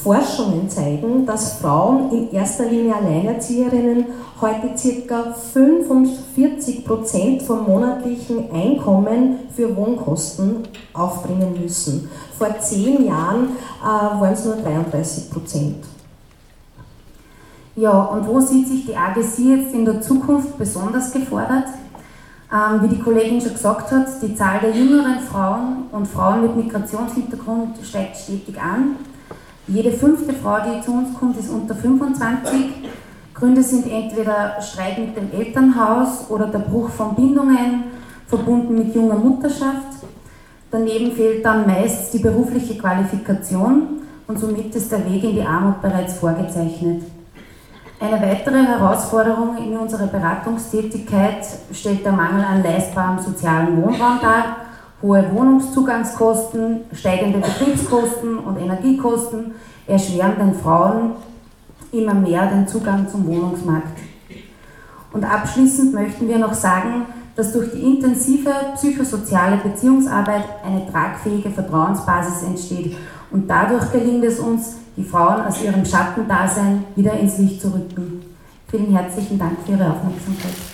[0.02, 4.06] Forschungen zeigen, dass Frauen, in erster Linie Alleinerzieherinnen,
[4.40, 4.68] heute
[5.06, 5.34] ca.
[5.54, 10.62] 45% vom monatlichen Einkommen für Wohnkosten
[10.94, 12.08] aufbringen müssen.
[12.38, 13.50] Vor zehn Jahren
[13.82, 15.74] äh, waren es nur 33%
[17.76, 21.66] Ja, und wo sieht sich die AGC jetzt in der Zukunft besonders gefordert?
[22.50, 26.56] Ähm, wie die Kollegin schon gesagt hat, die Zahl der jüngeren Frauen und Frauen mit
[26.56, 28.96] Migrationshintergrund steigt stetig an.
[29.66, 32.50] Jede fünfte Frau, die zu uns kommt, ist unter 25.
[33.34, 37.84] Gründe sind entweder Streit mit dem Elternhaus oder der Bruch von Bindungen,
[38.26, 40.04] verbunden mit junger Mutterschaft.
[40.70, 45.80] Daneben fehlt dann meist die berufliche Qualifikation und somit ist der Weg in die Armut
[45.80, 47.02] bereits vorgezeichnet.
[47.98, 54.56] Eine weitere Herausforderung in unserer Beratungstätigkeit stellt der Mangel an leistbarem sozialen Wohnraum dar.
[55.02, 59.52] Hohe Wohnungszugangskosten, steigende Betriebskosten und Energiekosten
[59.86, 61.12] erschweren den Frauen
[61.92, 63.98] immer mehr den Zugang zum Wohnungsmarkt.
[65.12, 72.42] Und abschließend möchten wir noch sagen, dass durch die intensive psychosoziale Beziehungsarbeit eine tragfähige Vertrauensbasis
[72.42, 72.96] entsteht
[73.30, 78.22] und dadurch gelingt es uns, die Frauen aus ihrem Schattendasein wieder ins Licht zu rücken.
[78.68, 80.69] Vielen herzlichen Dank für Ihre Aufmerksamkeit.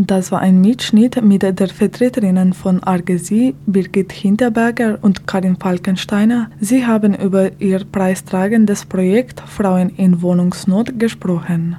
[0.00, 6.50] Das war ein Mitschnitt mit der Vertreterinnen von Argesie, Birgit Hinterberger und Karin Falkensteiner.
[6.60, 11.78] Sie haben über ihr preistragendes Projekt Frauen in Wohnungsnot gesprochen.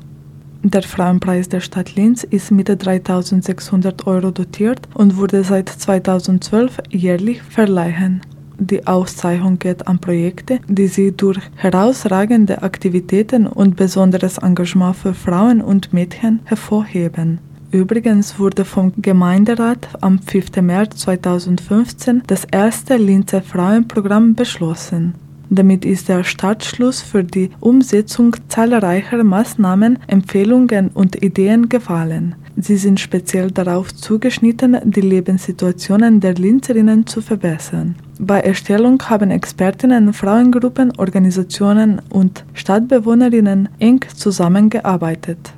[0.64, 7.42] Der Frauenpreis der Stadt Linz ist mit 3600 Euro dotiert und wurde seit 2012 jährlich
[7.42, 8.20] verleihen.
[8.58, 15.62] Die Auszeichnung geht an Projekte, die sich durch herausragende Aktivitäten und besonderes Engagement für Frauen
[15.62, 17.40] und Mädchen hervorheben.
[17.72, 20.62] Übrigens wurde vom Gemeinderat am 5.
[20.62, 25.14] März 2015 das erste Linzer Frauenprogramm beschlossen.
[25.52, 32.36] Damit ist der Startschluss für die Umsetzung zahlreicher Maßnahmen, Empfehlungen und Ideen gefallen.
[32.56, 37.96] Sie sind speziell darauf zugeschnitten, die Lebenssituationen der Linzerinnen zu verbessern.
[38.20, 45.54] Bei Erstellung haben Expertinnen, Frauengruppen, Organisationen und Stadtbewohnerinnen eng zusammengearbeitet.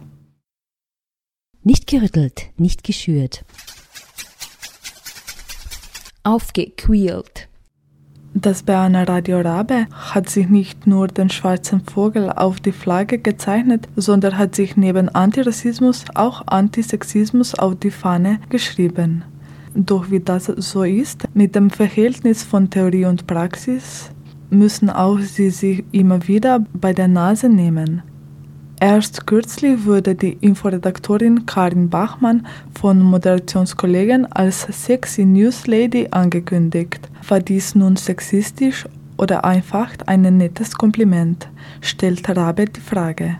[1.63, 3.45] Nicht gerüttelt, nicht geschürt.
[6.23, 7.49] Aufgequält.
[8.33, 13.87] Das Berner Radio Rabe hat sich nicht nur den schwarzen Vogel auf die Flagge gezeichnet,
[13.95, 19.23] sondern hat sich neben Antirassismus auch Antisexismus auf die Fahne geschrieben.
[19.75, 24.09] Doch wie das so ist, mit dem Verhältnis von Theorie und Praxis,
[24.49, 28.01] müssen auch sie sich immer wieder bei der Nase nehmen.
[28.83, 37.07] Erst kürzlich wurde die Inforedaktorin Karin Bachmann von Moderationskollegen als Sexy News Lady angekündigt.
[37.27, 41.47] War dies nun sexistisch oder einfach ein nettes Kompliment?
[41.81, 43.37] stellt Rabe die Frage.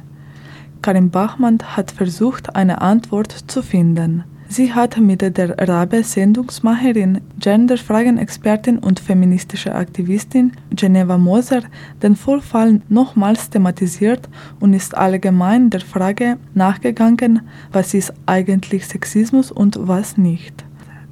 [0.84, 4.26] Karin Bachmann hat versucht, eine Antwort zu finden.
[4.54, 11.62] Sie hat mit der Rabe-Sendungsmacherin, Genderfragen-Expertin und feministische Aktivistin Geneva Moser
[12.04, 14.28] den Vorfall nochmals thematisiert
[14.60, 20.66] und ist allgemein der Frage nachgegangen, was ist eigentlich Sexismus und was nicht.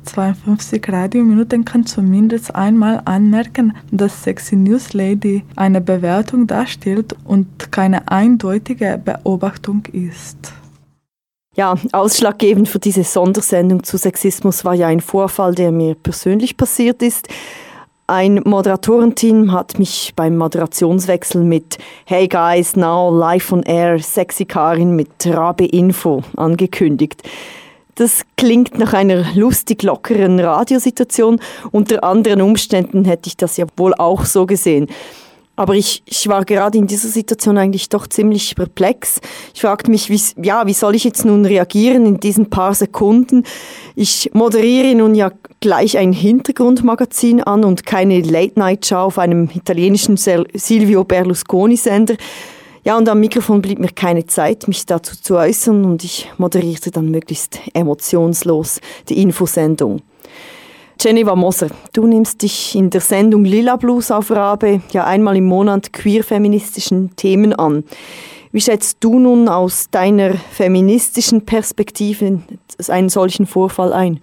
[0.04, 8.12] 52 Radiominuten kann zumindest einmal anmerken, dass Sexy News Lady eine Bewertung darstellt und keine
[8.12, 10.59] eindeutige Beobachtung ist.
[11.60, 17.04] Ja, ausschlaggebend für diese Sondersendung zu Sexismus war ja ein Vorfall, der mir persönlich passiert
[17.04, 17.28] ist.
[18.08, 24.96] Ein Moderatorenteam hat mich beim Moderationswechsel mit Hey guys, now live on air, sexy Karin
[24.96, 27.24] mit Rabe Info angekündigt.
[27.96, 31.42] Das klingt nach einer lustig lockeren Radiosituation.
[31.72, 34.88] Unter anderen Umständen hätte ich das ja wohl auch so gesehen.
[35.60, 39.20] Aber ich, ich war gerade in dieser Situation eigentlich doch ziemlich perplex.
[39.54, 43.44] Ich fragte mich, wie, ja, wie soll ich jetzt nun reagieren in diesen paar Sekunden?
[43.94, 51.04] Ich moderiere nun ja gleich ein Hintergrundmagazin an und keine Late-Night-Show auf einem italienischen Silvio
[51.04, 52.16] Berlusconi-Sender.
[52.86, 56.90] Ja, und am Mikrofon blieb mir keine Zeit, mich dazu zu äußern und ich moderierte
[56.90, 58.80] dann möglichst emotionslos
[59.10, 60.04] die Infosendung.
[61.02, 65.46] Geneva Moser, du nimmst dich in der Sendung Lila Blues auf Rabe ja einmal im
[65.46, 67.86] Monat queer-feministischen Themen an.
[68.52, 72.42] Wie schätzt du nun aus deiner feministischen Perspektive
[72.90, 74.20] einen solchen Vorfall ein?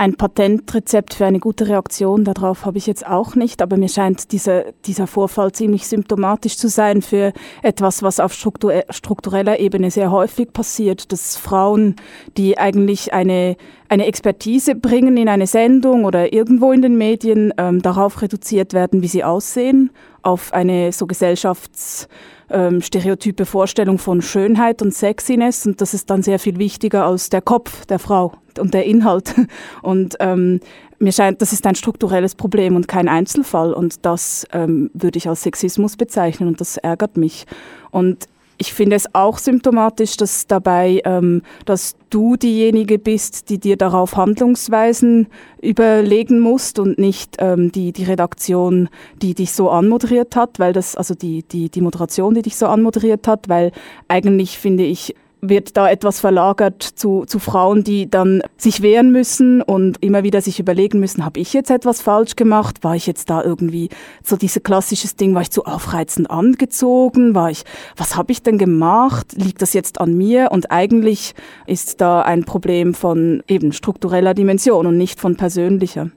[0.00, 4.32] Ein Patentrezept für eine gute Reaktion darauf habe ich jetzt auch nicht, aber mir scheint
[4.32, 10.54] dieser, dieser Vorfall ziemlich symptomatisch zu sein für etwas, was auf struktureller Ebene sehr häufig
[10.54, 11.96] passiert, dass Frauen,
[12.38, 13.58] die eigentlich eine,
[13.90, 19.02] eine Expertise bringen in eine Sendung oder irgendwo in den Medien, ähm, darauf reduziert werden,
[19.02, 19.90] wie sie aussehen,
[20.22, 22.08] auf eine so Gesellschafts-
[22.50, 27.30] ähm, stereotype Vorstellung von Schönheit und Sexiness und das ist dann sehr viel wichtiger als
[27.30, 29.34] der Kopf der Frau und der Inhalt.
[29.82, 30.60] Und ähm,
[30.98, 35.28] mir scheint, das ist ein strukturelles Problem und kein Einzelfall und das ähm, würde ich
[35.28, 37.46] als Sexismus bezeichnen und das ärgert mich.
[37.90, 38.26] Und
[38.60, 44.18] ich finde es auch symptomatisch, dass dabei, ähm, dass du diejenige bist, die dir darauf
[44.18, 45.28] Handlungsweisen
[45.62, 48.90] überlegen musst und nicht ähm, die, die Redaktion,
[49.22, 52.66] die dich so anmoderiert hat, weil das, also die, die, die Moderation, die dich so
[52.66, 53.72] anmoderiert hat, weil
[54.08, 59.62] eigentlich finde ich, wird da etwas verlagert zu, zu Frauen, die dann sich wehren müssen
[59.62, 62.82] und immer wieder sich überlegen müssen, habe ich jetzt etwas falsch gemacht?
[62.82, 63.88] War ich jetzt da irgendwie
[64.22, 67.34] so dieses klassisches Ding, war ich zu aufreizend angezogen?
[67.34, 67.64] War ich,
[67.96, 69.32] was habe ich denn gemacht?
[69.34, 70.50] Liegt das jetzt an mir?
[70.52, 71.34] Und eigentlich
[71.66, 76.10] ist da ein Problem von eben struktureller Dimension und nicht von persönlicher.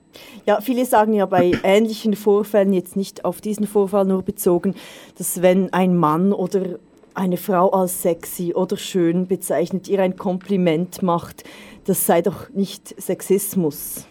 [0.46, 4.76] Ja, viele sagen ja bei ähnlichen Vorfällen, jetzt nicht auf diesen Vorfall nur bezogen,
[5.18, 6.78] dass wenn ein Mann oder
[7.16, 11.44] eine Frau als sexy oder schön bezeichnet, ihr ein Kompliment macht,
[11.86, 14.06] das sei doch nicht Sexismus.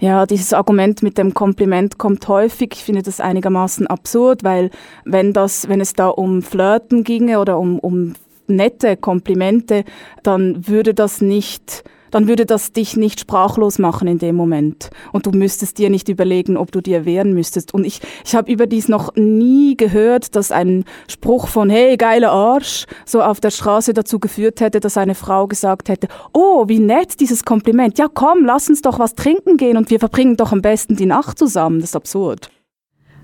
[0.00, 2.70] Ja, dieses Argument mit dem Kompliment kommt häufig.
[2.72, 4.70] Ich finde das einigermaßen absurd, weil
[5.04, 8.14] wenn das, wenn es da um Flirten ginge oder um, um
[8.46, 9.84] nette Komplimente,
[10.22, 14.90] dann würde das nicht dann würde das dich nicht sprachlos machen in dem Moment.
[15.12, 17.74] Und du müsstest dir nicht überlegen, ob du dir wehren müsstest.
[17.74, 22.86] Und ich, ich habe überdies noch nie gehört, dass ein Spruch von Hey, geiler Arsch
[23.04, 27.20] so auf der Straße dazu geführt hätte, dass eine Frau gesagt hätte, oh, wie nett
[27.20, 27.98] dieses Kompliment.
[27.98, 31.06] Ja, komm, lass uns doch was trinken gehen und wir verbringen doch am besten die
[31.06, 31.80] Nacht zusammen.
[31.80, 32.50] Das ist absurd.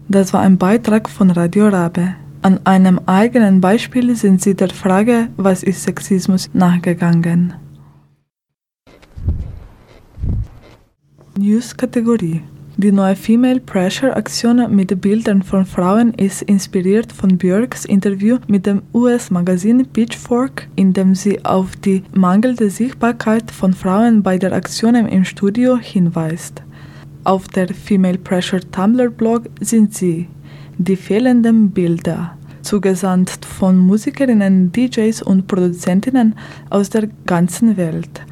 [0.08, 2.14] Das war ein Beitrag von Radio Rabe.
[2.42, 7.54] An einem eigenen Beispiel sind sie der Frage, was ist Sexismus, nachgegangen.
[11.36, 12.42] News-Kategorie.
[12.76, 18.66] Die neue Female Pressure Aktion mit Bildern von Frauen ist inspiriert von Björks Interview mit
[18.66, 24.94] dem US-Magazin Pitchfork, in dem sie auf die mangelnde Sichtbarkeit von Frauen bei der Aktion
[24.94, 26.62] im Studio hinweist.
[27.24, 30.28] Auf der Female Pressure Tumblr Blog sind sie
[30.78, 36.36] die fehlenden Bilder, zugesandt von Musikerinnen, DJs und Produzentinnen
[36.70, 38.22] aus der ganzen Welt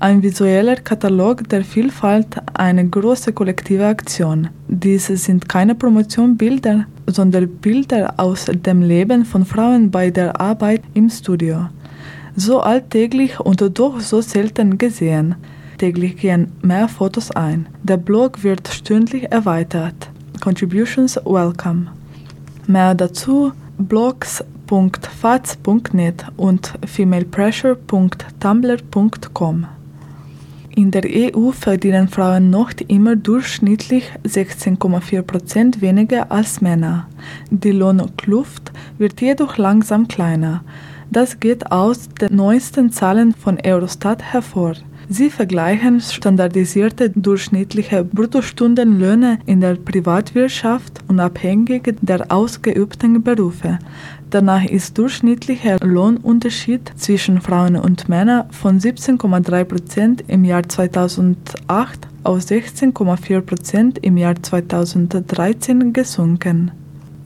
[0.00, 4.48] ein visueller Katalog der Vielfalt, eine große kollektive Aktion.
[4.66, 11.10] Diese sind keine Promotionbilder, sondern Bilder aus dem Leben von Frauen bei der Arbeit im
[11.10, 11.68] Studio.
[12.34, 15.34] So alltäglich und doch so selten gesehen.
[15.76, 17.66] Täglich gehen mehr Fotos ein.
[17.82, 20.08] Der Blog wird stündlich erweitert.
[20.40, 21.88] Contributions welcome.
[22.66, 29.66] Mehr dazu blogs.faz.net und femalepressure.tumblr.com.
[30.76, 37.08] In der EU verdienen Frauen noch immer durchschnittlich 16,4 Prozent weniger als Männer.
[37.50, 40.62] Die Lohnkluft wird jedoch langsam kleiner.
[41.10, 44.74] Das geht aus den neuesten Zahlen von Eurostat hervor.
[45.08, 53.80] Sie vergleichen standardisierte durchschnittliche Bruttostundenlöhne in der Privatwirtschaft unabhängig der ausgeübten Berufe.
[54.30, 62.38] Danach ist durchschnittlicher Lohnunterschied zwischen Frauen und Männern von 17,3 Prozent im Jahr 2008 auf
[62.38, 66.70] 16,4 Prozent im Jahr 2013 gesunken.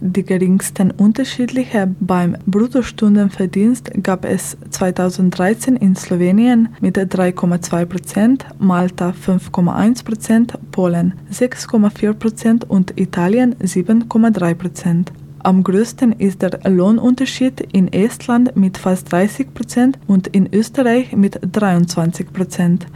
[0.00, 10.04] Die geringsten Unterschiede beim Bruttostundenverdienst gab es 2013 in Slowenien mit 3,2 Prozent, Malta 5,1
[10.04, 15.12] Prozent, Polen 6,4 Prozent und Italien 7,3 Prozent.
[15.44, 21.38] Am größten ist der Lohnunterschied in Estland mit fast 30 Prozent und in Österreich mit
[21.52, 22.86] 23 Prozent.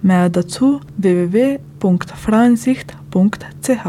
[0.00, 3.86] Mehr dazu www.frauensicht.ch.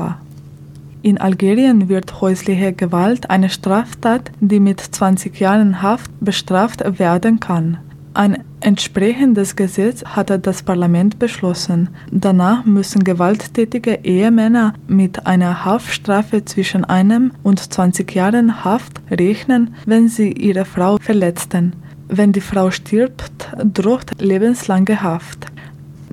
[1.01, 7.77] In Algerien wird häusliche Gewalt eine Straftat, die mit 20 Jahren Haft bestraft werden kann.
[8.15, 11.89] Ein entsprechendes Gesetz hatte das Parlament beschlossen.
[12.11, 20.09] Danach müssen gewalttätige Ehemänner mit einer Haftstrafe zwischen einem und 20 Jahren Haft rechnen, wenn
[20.09, 21.75] sie ihre Frau verletzten.
[22.07, 23.31] Wenn die Frau stirbt,
[23.63, 25.47] droht lebenslange Haft.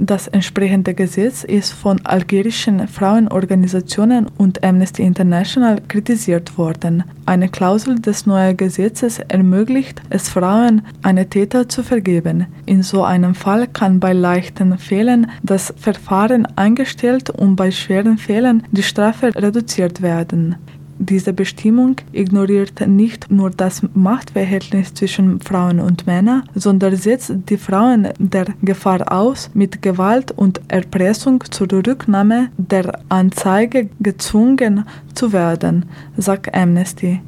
[0.03, 7.05] Das entsprechende Gesetz ist von algerischen Frauenorganisationen und Amnesty International kritisiert worden.
[7.27, 12.47] Eine Klausel des neuen Gesetzes ermöglicht es Frauen, eine Täter zu vergeben.
[12.65, 18.63] In so einem Fall kann bei leichten Fällen das Verfahren eingestellt und bei schweren Fällen
[18.73, 20.57] die Strafe reduziert werden.
[21.03, 28.09] Diese Bestimmung ignoriert nicht nur das Machtverhältnis zwischen Frauen und Männern, sondern setzt die Frauen
[28.19, 34.85] der Gefahr aus, mit Gewalt und Erpressung zur Rücknahme der Anzeige gezwungen
[35.15, 35.87] zu werden,
[36.19, 37.23] sagt Amnesty.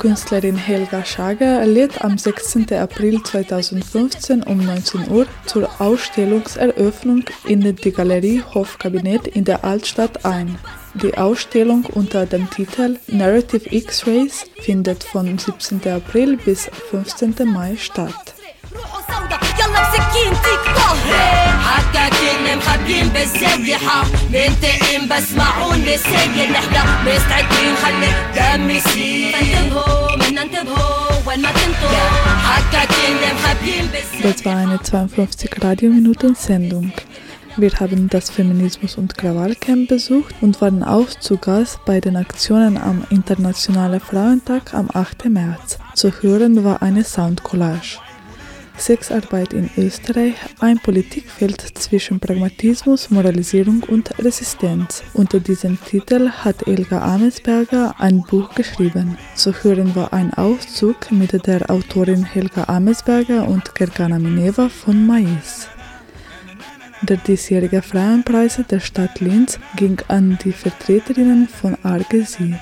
[0.00, 2.72] Künstlerin Helga Schager lädt am 16.
[2.72, 10.58] April 2015 um 19 Uhr zur Ausstellungseröffnung in die Galerie Hofkabinett in der Altstadt ein.
[10.94, 15.86] Die Ausstellung unter dem Titel Narrative X-Rays findet von 17.
[15.92, 17.34] April bis 15.
[17.52, 18.34] Mai statt.
[20.09, 24.03] يلا بسكينتك طهري حكاك ان مخبيين بالزيحة
[24.33, 31.99] منتقم بسمعون بالسجن نحنا مستعدين خلي دم يسيل فانتبهوا منا انتبهوا وين ما كنتوا
[32.37, 33.89] حكاك ان مخبيين
[34.23, 36.91] Das war eine 52 Radiominuten Sendung.
[37.57, 42.77] Wir haben das Feminismus- und Krawallcamp besucht und waren auch zu Gast bei den Aktionen
[42.77, 45.29] am Internationalen Frauentag am 8.
[45.29, 45.77] März.
[45.93, 47.99] Zu hören war eine Soundcollage.
[48.80, 55.02] Sexarbeit in Österreich, ein Politikfeld zwischen Pragmatismus, Moralisierung und Resistenz.
[55.14, 59.18] Unter diesem Titel hat Elga Amesberger ein Buch geschrieben.
[59.34, 65.68] Zu hören war ein Auszug mit der Autorin Helga Amesberger und Gergana Mineva von Mais.
[67.02, 72.54] Der diesjährige Frauenpreis der Stadt Linz ging an die Vertreterinnen von Argesie.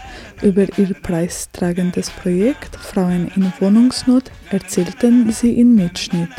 [0.43, 6.31] Über ihr preistragendes Projekt Frauen in Wohnungsnot erzählten sie in Mitschnitt.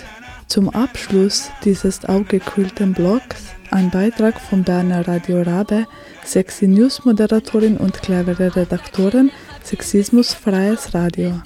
[0.47, 5.85] Zum Abschluss dieses aufgekühlten Blogs ein Beitrag von Berner Radio Rabe,
[6.23, 9.29] sexy News-Moderatorin und clevere Redaktorin,
[9.63, 11.41] Sexismusfreies Radio.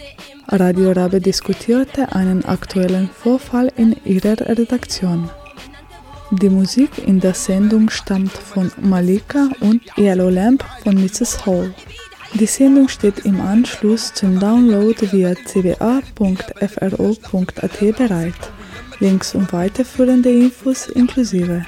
[0.47, 5.29] Radio Rabe diskutierte einen aktuellen Vorfall in ihrer Redaktion.
[6.41, 11.45] Die Musik in der Sendung stammt von Malika und Yellow Lamp von Mrs.
[11.45, 11.75] Hall.
[12.33, 15.97] Die Sendung steht im Anschluss zum Download via cba.fro.at
[17.97, 18.51] bereit.
[18.99, 21.65] Links und weiterführende Infos inklusive.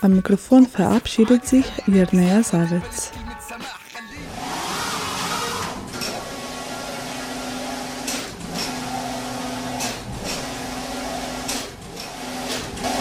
[0.00, 3.10] Am Mikrofon verabschiedet sich Jernea Savitz.